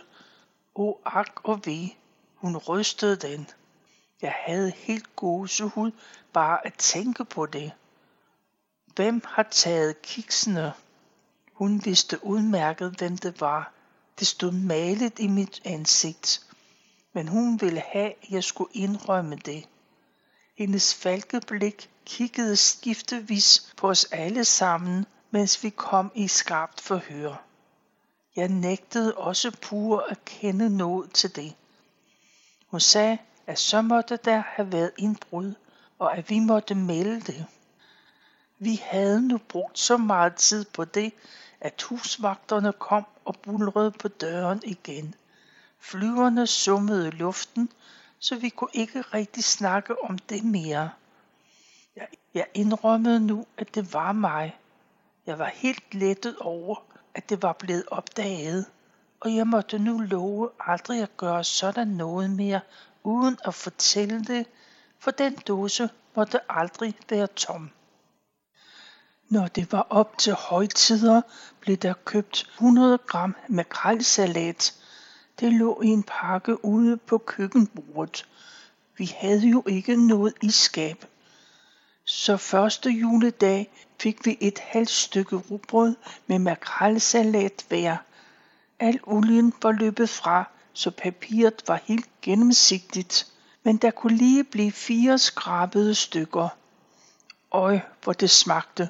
O 0.75 0.95
ak 1.05 1.41
og 1.43 1.65
ve, 1.65 1.89
hun 2.35 2.57
rystede 2.57 3.15
den. 3.15 3.49
Jeg 4.21 4.35
havde 4.45 4.71
helt 4.71 5.15
gåsehud 5.15 5.91
bare 6.33 6.67
at 6.67 6.73
tænke 6.73 7.25
på 7.25 7.45
det. 7.45 7.71
Hvem 8.95 9.21
har 9.25 9.43
taget 9.43 10.01
kiksene? 10.01 10.73
Hun 11.53 11.85
vidste 11.85 12.25
udmærket, 12.25 12.95
hvem 12.97 13.17
det 13.17 13.41
var. 13.41 13.71
Det 14.19 14.27
stod 14.27 14.51
malet 14.51 15.19
i 15.19 15.27
mit 15.27 15.61
ansigt. 15.65 16.47
Men 17.13 17.27
hun 17.27 17.61
ville 17.61 17.79
have, 17.79 18.13
at 18.23 18.29
jeg 18.29 18.43
skulle 18.43 18.73
indrømme 18.73 19.35
det. 19.35 19.67
Hendes 20.57 20.95
falkeblik 20.95 21.89
kiggede 22.05 22.55
skiftevis 22.55 23.73
på 23.77 23.89
os 23.89 24.05
alle 24.05 24.45
sammen, 24.45 25.05
mens 25.31 25.63
vi 25.63 25.69
kom 25.69 26.11
i 26.15 26.27
skarpt 26.27 26.81
forhør. 26.81 27.43
Jeg 28.35 28.47
nægtede 28.47 29.17
også 29.17 29.51
pur 29.61 30.05
at 30.09 30.25
kende 30.25 30.77
noget 30.77 31.11
til 31.11 31.35
det. 31.35 31.53
Hun 32.67 32.79
sagde, 32.79 33.17
at 33.47 33.59
så 33.59 33.81
måtte 33.81 34.19
der 34.25 34.43
have 34.45 34.71
været 34.71 34.91
indbrud, 34.97 35.53
og 35.99 36.17
at 36.17 36.29
vi 36.29 36.39
måtte 36.39 36.75
melde 36.75 37.21
det. 37.21 37.45
Vi 38.59 38.81
havde 38.83 39.27
nu 39.27 39.37
brugt 39.37 39.79
så 39.79 39.97
meget 39.97 40.35
tid 40.35 40.65
på 40.65 40.85
det, 40.85 41.13
at 41.61 41.81
husvagterne 41.81 42.73
kom 42.73 43.05
og 43.25 43.35
bulrede 43.35 43.91
på 43.91 44.07
døren 44.07 44.61
igen. 44.63 45.15
Flyverne 45.79 46.47
summede 46.47 47.07
i 47.07 47.11
luften, 47.11 47.69
så 48.19 48.35
vi 48.35 48.49
kunne 48.49 48.69
ikke 48.73 49.01
rigtig 49.01 49.43
snakke 49.43 50.03
om 50.03 50.17
det 50.17 50.43
mere. 50.43 50.89
Jeg 52.33 52.45
indrømmede 52.53 53.19
nu, 53.19 53.45
at 53.57 53.75
det 53.75 53.93
var 53.93 54.11
mig. 54.11 54.57
Jeg 55.25 55.39
var 55.39 55.51
helt 55.53 55.93
lettet 55.93 56.35
over, 56.39 56.75
at 57.15 57.29
det 57.29 57.41
var 57.41 57.53
blevet 57.53 57.83
opdaget, 57.87 58.65
og 59.19 59.35
jeg 59.35 59.47
måtte 59.47 59.79
nu 59.79 59.97
love 59.99 60.49
aldrig 60.59 61.01
at 61.01 61.17
gøre 61.17 61.43
sådan 61.43 61.87
noget 61.87 62.29
mere, 62.29 62.59
uden 63.03 63.37
at 63.45 63.55
fortælle 63.55 64.23
det, 64.23 64.45
for 64.99 65.11
den 65.11 65.35
dåse 65.35 65.89
måtte 66.15 66.39
aldrig 66.51 66.95
være 67.09 67.27
tom. 67.27 67.69
Når 69.29 69.47
det 69.47 69.71
var 69.71 69.87
op 69.89 70.17
til 70.17 70.33
højtider, 70.33 71.21
blev 71.59 71.77
der 71.77 71.93
købt 72.05 72.49
100 72.53 72.97
gram 72.97 73.35
makrelsalat. 73.49 74.75
Det 75.39 75.53
lå 75.53 75.81
i 75.81 75.87
en 75.87 76.03
pakke 76.03 76.65
ude 76.65 76.97
på 76.97 77.17
køkkenbordet. 77.17 78.27
Vi 78.97 79.05
havde 79.17 79.49
jo 79.49 79.63
ikke 79.67 80.07
noget 80.07 80.33
i 80.41 80.51
skab. 80.51 81.05
Så 82.13 82.37
første 82.37 82.89
juledag 82.89 83.71
fik 83.99 84.25
vi 84.25 84.37
et 84.39 84.59
halvt 84.59 84.89
stykke 84.89 85.35
rugbrød 85.35 85.95
med 86.27 86.39
makrelsalat 86.39 87.65
hver. 87.67 87.97
Al 88.79 88.99
olien 89.03 89.53
var 89.61 89.71
løbet 89.71 90.09
fra, 90.09 90.49
så 90.73 90.91
papiret 90.91 91.63
var 91.67 91.81
helt 91.85 92.09
gennemsigtigt, 92.21 93.27
men 93.63 93.77
der 93.77 93.91
kunne 93.91 94.17
lige 94.17 94.43
blive 94.43 94.71
fire 94.71 95.17
skrabede 95.17 95.95
stykker. 95.95 96.49
Øj, 97.51 97.79
hvor 98.03 98.13
det 98.13 98.29
smagte. 98.29 98.89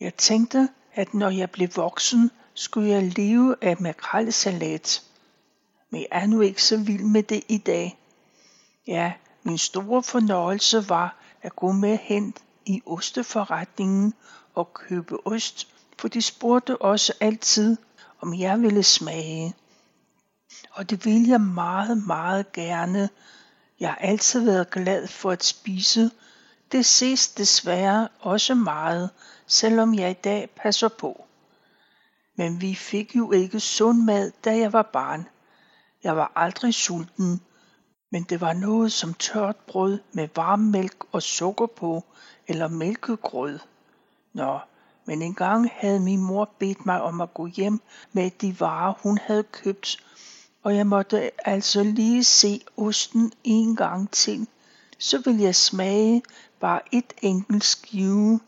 Jeg 0.00 0.14
tænkte, 0.14 0.68
at 0.94 1.14
når 1.14 1.30
jeg 1.30 1.50
blev 1.50 1.68
voksen, 1.76 2.30
skulle 2.54 2.90
jeg 2.90 3.02
leve 3.02 3.56
af 3.60 3.76
makrelsalat. 3.80 5.02
Men 5.90 6.00
jeg 6.00 6.08
er 6.10 6.26
nu 6.26 6.40
ikke 6.40 6.62
så 6.62 6.76
vild 6.76 7.04
med 7.04 7.22
det 7.22 7.44
i 7.48 7.58
dag. 7.58 7.98
Ja, 8.86 9.12
min 9.42 9.58
store 9.58 10.02
fornøjelse 10.02 10.88
var 10.88 11.16
at 11.42 11.56
gå 11.56 11.72
med 11.72 11.98
hen 12.02 12.34
i 12.66 12.82
osteforretningen 12.86 14.14
og 14.54 14.74
købe 14.74 15.26
ost, 15.26 15.68
for 15.98 16.08
de 16.08 16.22
spurgte 16.22 16.82
også 16.82 17.12
altid, 17.20 17.76
om 18.20 18.34
jeg 18.34 18.62
ville 18.62 18.82
smage. 18.82 19.54
Og 20.70 20.90
det 20.90 21.04
vil 21.04 21.26
jeg 21.26 21.40
meget, 21.40 22.06
meget 22.06 22.52
gerne. 22.52 23.08
Jeg 23.80 23.88
har 23.88 23.96
altid 23.96 24.40
været 24.40 24.70
glad 24.70 25.08
for 25.08 25.30
at 25.30 25.44
spise. 25.44 26.10
Det 26.72 26.86
ses 26.86 27.28
desværre 27.28 28.08
også 28.20 28.54
meget, 28.54 29.10
selvom 29.46 29.94
jeg 29.94 30.10
i 30.10 30.20
dag 30.24 30.50
passer 30.56 30.88
på. 30.88 31.24
Men 32.36 32.60
vi 32.60 32.74
fik 32.74 33.16
jo 33.16 33.32
ikke 33.32 33.60
sund 33.60 34.02
mad, 34.02 34.32
da 34.44 34.58
jeg 34.58 34.72
var 34.72 34.82
barn. 34.92 35.28
Jeg 36.02 36.16
var 36.16 36.32
aldrig 36.34 36.74
sulten, 36.74 37.40
men 38.10 38.22
det 38.22 38.40
var 38.40 38.52
noget 38.52 38.92
som 38.92 39.14
tørt 39.14 39.56
brød 39.56 39.98
med 40.12 40.28
varm 40.36 40.60
mælk 40.60 41.04
og 41.12 41.22
sukker 41.22 41.66
på, 41.66 42.04
eller 42.46 42.68
mælkegrød. 42.68 43.58
Nå, 44.32 44.58
men 45.04 45.22
engang 45.22 45.70
havde 45.72 46.00
min 46.00 46.20
mor 46.20 46.50
bedt 46.58 46.86
mig 46.86 47.02
om 47.02 47.20
at 47.20 47.34
gå 47.34 47.46
hjem 47.46 47.80
med 48.12 48.30
de 48.30 48.60
varer, 48.60 48.92
hun 49.02 49.18
havde 49.18 49.42
købt, 49.42 50.04
og 50.62 50.76
jeg 50.76 50.86
måtte 50.86 51.48
altså 51.48 51.82
lige 51.82 52.24
se 52.24 52.60
osten 52.76 53.32
en 53.44 53.76
gang 53.76 54.10
til. 54.10 54.46
Så 54.98 55.22
ville 55.24 55.42
jeg 55.42 55.54
smage 55.54 56.22
bare 56.60 56.80
et 56.92 57.12
enkelt 57.22 57.64
skive. 57.64 58.40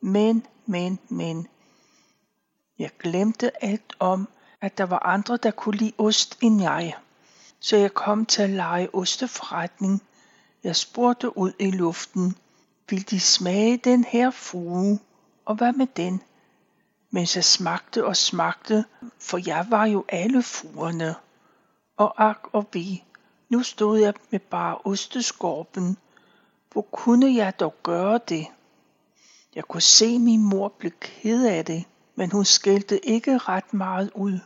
Men, 0.00 0.46
men, 0.66 0.98
men. 1.08 1.46
Jeg 2.78 2.90
glemte 2.98 3.64
alt 3.64 3.96
om, 3.98 4.28
at 4.60 4.78
der 4.78 4.84
var 4.84 4.98
andre, 4.98 5.36
der 5.36 5.50
kunne 5.50 5.76
lide 5.76 5.92
ost 5.98 6.38
end 6.42 6.62
jeg. 6.62 6.94
Så 7.64 7.76
jeg 7.76 7.94
kom 7.94 8.26
til 8.26 8.42
at 8.42 8.50
lege 8.50 8.94
osteforretning. 8.94 10.02
Jeg 10.64 10.76
spurgte 10.76 11.38
ud 11.38 11.52
i 11.58 11.70
luften, 11.70 12.36
vil 12.90 13.10
de 13.10 13.20
smage 13.20 13.76
den 13.76 14.04
her 14.04 14.30
frue? 14.30 14.98
Og 15.44 15.54
hvad 15.54 15.72
med 15.72 15.86
den? 15.96 16.22
Mens 17.10 17.36
jeg 17.36 17.44
smagte 17.44 18.06
og 18.06 18.16
smagte, 18.16 18.84
for 19.18 19.40
jeg 19.46 19.66
var 19.70 19.86
jo 19.86 20.04
alle 20.08 20.42
fruerne. 20.42 21.14
Og 21.96 22.28
ak 22.28 22.48
og 22.52 22.66
vi, 22.72 23.04
nu 23.48 23.62
stod 23.62 23.98
jeg 23.98 24.14
med 24.30 24.40
bare 24.40 24.78
osteskorpen. 24.84 25.96
Hvor 26.72 26.82
kunne 26.82 27.34
jeg 27.34 27.60
dog 27.60 27.74
gøre 27.82 28.20
det? 28.28 28.46
Jeg 29.54 29.64
kunne 29.64 29.82
se 29.82 30.18
min 30.18 30.42
mor 30.42 30.68
blev 30.68 30.92
ked 31.00 31.46
af 31.46 31.64
det, 31.64 31.84
men 32.14 32.30
hun 32.30 32.44
skældte 32.44 33.06
ikke 33.06 33.38
ret 33.38 33.74
meget 33.74 34.10
ud. 34.14 34.38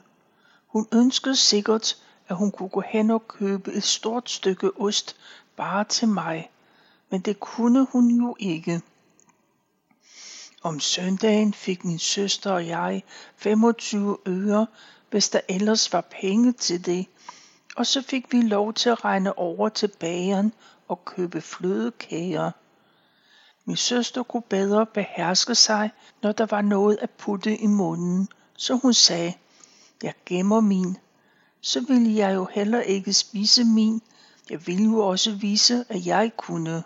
Hun 0.66 0.86
ønskede 0.92 1.36
sikkert, 1.36 1.96
at 2.28 2.36
hun 2.36 2.50
kunne 2.50 2.68
gå 2.68 2.80
hen 2.80 3.10
og 3.10 3.28
købe 3.28 3.72
et 3.72 3.84
stort 3.84 4.30
stykke 4.30 4.80
ost 4.80 5.16
bare 5.56 5.84
til 5.84 6.08
mig, 6.08 6.50
men 7.10 7.20
det 7.20 7.40
kunne 7.40 7.86
hun 7.92 8.10
jo 8.10 8.36
ikke. 8.38 8.82
Om 10.62 10.80
søndagen 10.80 11.54
fik 11.54 11.84
min 11.84 11.98
søster 11.98 12.52
og 12.52 12.66
jeg 12.66 13.02
25 13.36 14.18
øre, 14.26 14.66
hvis 15.10 15.28
der 15.28 15.40
ellers 15.48 15.92
var 15.92 16.00
penge 16.00 16.52
til 16.52 16.86
det, 16.86 17.06
og 17.76 17.86
så 17.86 18.02
fik 18.02 18.32
vi 18.32 18.40
lov 18.40 18.74
til 18.74 18.90
at 18.90 19.04
regne 19.04 19.38
over 19.38 19.68
til 19.68 19.88
bageren 20.00 20.52
og 20.88 21.04
købe 21.04 21.40
flødekager. 21.40 22.50
Min 23.64 23.76
søster 23.76 24.22
kunne 24.22 24.42
bedre 24.42 24.86
beherske 24.86 25.54
sig, 25.54 25.90
når 26.22 26.32
der 26.32 26.46
var 26.46 26.62
noget 26.62 26.98
at 27.00 27.10
putte 27.10 27.56
i 27.56 27.66
munden, 27.66 28.28
så 28.56 28.74
hun 28.74 28.94
sagde, 28.94 29.34
jeg 30.02 30.14
gemmer 30.26 30.60
min. 30.60 30.96
Så 31.60 31.80
ville 31.80 32.16
jeg 32.16 32.34
jo 32.34 32.48
heller 32.52 32.80
ikke 32.80 33.12
spise 33.12 33.64
min. 33.64 34.02
Jeg 34.50 34.66
ville 34.66 34.84
jo 34.84 34.98
også 34.98 35.32
vise, 35.32 35.84
at 35.88 36.06
jeg 36.06 36.32
kunne. 36.36 36.82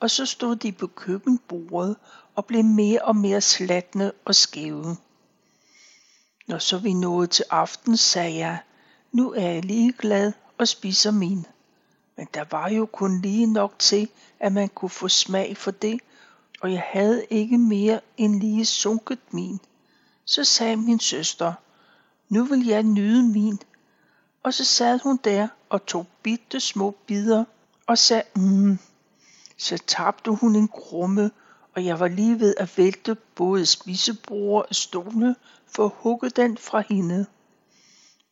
Og 0.00 0.10
så 0.10 0.26
stod 0.26 0.56
de 0.56 0.72
på 0.72 0.86
køkkenbordet 0.86 1.96
og 2.34 2.46
blev 2.46 2.64
mere 2.64 3.02
og 3.02 3.16
mere 3.16 3.40
slatne 3.40 4.12
og 4.24 4.34
skæve. 4.34 4.96
Når 6.46 6.58
så 6.58 6.78
vi 6.78 6.92
nåede 6.92 7.26
til 7.26 7.44
aften, 7.50 7.96
sagde 7.96 8.36
jeg, 8.36 8.58
nu 9.12 9.32
er 9.32 9.48
jeg 9.48 9.64
lige 9.64 9.92
glad 9.92 10.32
og 10.58 10.68
spiser 10.68 11.10
min. 11.10 11.46
Men 12.16 12.28
der 12.34 12.44
var 12.50 12.68
jo 12.68 12.86
kun 12.86 13.20
lige 13.20 13.46
nok 13.46 13.78
til, 13.78 14.08
at 14.40 14.52
man 14.52 14.68
kunne 14.68 14.90
få 14.90 15.08
smag 15.08 15.56
for 15.56 15.70
det, 15.70 16.00
og 16.60 16.72
jeg 16.72 16.82
havde 16.92 17.24
ikke 17.30 17.58
mere 17.58 18.00
end 18.16 18.40
lige 18.40 18.64
sunket 18.64 19.18
min. 19.30 19.60
Så 20.24 20.44
sagde 20.44 20.76
min 20.76 21.00
søster, 21.00 21.52
nu 22.28 22.44
vil 22.44 22.66
jeg 22.66 22.82
nyde 22.82 23.22
min. 23.22 23.58
Og 24.44 24.54
så 24.54 24.64
sad 24.64 24.98
hun 24.98 25.18
der 25.24 25.48
og 25.68 25.86
tog 25.86 26.06
bitte 26.22 26.60
små 26.60 26.90
bidder 27.06 27.44
og 27.86 27.98
sagde, 27.98 28.22
mm. 28.36 28.78
Så 29.56 29.78
tabte 29.86 30.30
hun 30.30 30.56
en 30.56 30.68
krumme, 30.68 31.30
og 31.74 31.84
jeg 31.84 32.00
var 32.00 32.08
lige 32.08 32.40
ved 32.40 32.54
at 32.56 32.78
vælte 32.78 33.14
både 33.14 33.66
spisebord 33.66 34.66
og 34.68 34.74
stole 34.74 35.36
for 35.66 35.84
at 35.84 35.92
hugge 35.94 36.30
den 36.30 36.58
fra 36.58 36.82
hende. 36.88 37.26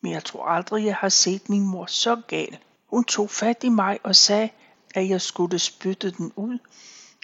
Men 0.01 0.11
jeg 0.11 0.23
tror 0.23 0.45
aldrig, 0.45 0.85
jeg 0.85 0.95
har 0.95 1.09
set 1.09 1.49
min 1.49 1.65
mor 1.67 1.85
så 1.85 2.21
gal. 2.27 2.57
Hun 2.87 3.03
tog 3.03 3.29
fat 3.29 3.63
i 3.63 3.69
mig 3.69 3.99
og 4.03 4.15
sagde, 4.15 4.49
at 4.95 5.09
jeg 5.09 5.21
skulle 5.21 5.59
spytte 5.59 6.11
den 6.11 6.31
ud, 6.35 6.57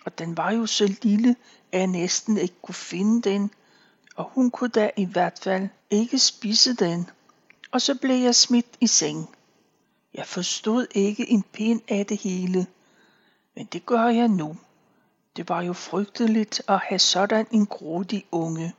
og 0.05 0.19
den 0.19 0.37
var 0.37 0.51
jo 0.51 0.65
så 0.65 0.95
lille, 1.01 1.35
at 1.71 1.79
jeg 1.79 1.87
næsten 1.87 2.37
ikke 2.37 2.61
kunne 2.61 2.75
finde 2.75 3.29
den, 3.29 3.51
og 4.15 4.31
hun 4.33 4.51
kunne 4.51 4.69
da 4.69 4.91
i 4.97 5.05
hvert 5.05 5.39
fald 5.43 5.67
ikke 5.89 6.19
spise 6.19 6.73
den. 6.73 7.09
Og 7.71 7.81
så 7.81 7.95
blev 7.95 8.15
jeg 8.15 8.35
smidt 8.35 8.77
i 8.81 8.87
seng. 8.87 9.29
Jeg 10.13 10.27
forstod 10.27 10.87
ikke 10.91 11.29
en 11.29 11.43
pind 11.43 11.81
af 11.87 12.05
det 12.05 12.17
hele, 12.17 12.67
men 13.55 13.65
det 13.65 13.85
gør 13.85 14.05
jeg 14.05 14.27
nu. 14.27 14.57
Det 15.35 15.49
var 15.49 15.61
jo 15.61 15.73
frygteligt 15.73 16.61
at 16.67 16.79
have 16.79 16.99
sådan 16.99 17.47
en 17.51 17.65
grådig 17.65 18.25
unge. 18.31 18.73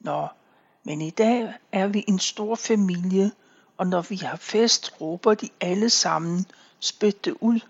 Nå, 0.00 0.28
men 0.84 1.00
i 1.00 1.10
dag 1.10 1.54
er 1.72 1.86
vi 1.86 2.04
en 2.08 2.18
stor 2.18 2.54
familie, 2.54 3.32
og 3.76 3.86
når 3.86 4.00
vi 4.00 4.16
har 4.16 4.36
fest, 4.36 5.00
råber 5.00 5.34
de 5.34 5.48
alle 5.60 5.90
sammen, 5.90 6.46
spytte 6.80 7.42
ud. 7.42 7.60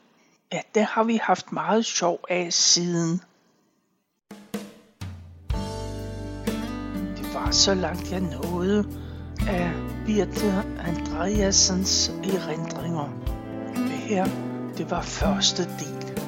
Ja, 0.53 0.61
det 0.75 0.85
har 0.85 1.05
vi 1.05 1.17
haft 1.17 1.53
meget 1.53 1.87
sjov 1.87 2.21
af 2.29 2.53
siden. 2.53 3.21
Det 7.17 7.35
var 7.35 7.51
så 7.51 7.75
langt 7.75 8.11
jeg 8.11 8.21
nåede 8.21 9.08
af 9.49 9.71
Birte 10.07 10.63
Andreasens 10.87 12.13
erindringer. 12.25 13.09
Det 13.75 13.91
her, 13.91 14.27
det 14.77 14.91
var 14.91 15.03
første 15.03 15.63
del. 15.63 16.21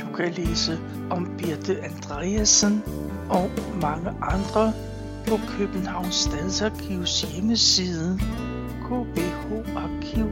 Du 0.00 0.16
kan 0.16 0.32
læse 0.32 0.78
om 1.10 1.36
Birte 1.38 1.84
Andreasen 1.84 2.82
og 3.30 3.50
mange 3.82 4.10
andre 4.22 4.72
på 5.26 5.38
Københavns 5.48 6.14
Stadsarkivs 6.14 7.22
hjemmeside 7.22 8.20
kbharkiv.dk. 8.84 10.28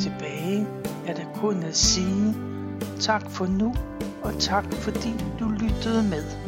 Tilbage 0.00 0.66
er 1.06 1.14
der 1.14 1.24
kun 1.34 1.62
at 1.62 1.76
sige 1.76 2.34
tak 3.00 3.30
for 3.30 3.46
nu, 3.46 3.74
og 4.22 4.34
tak 4.38 4.64
fordi 4.72 5.14
du 5.40 5.48
lyttede 5.48 6.02
med. 6.02 6.45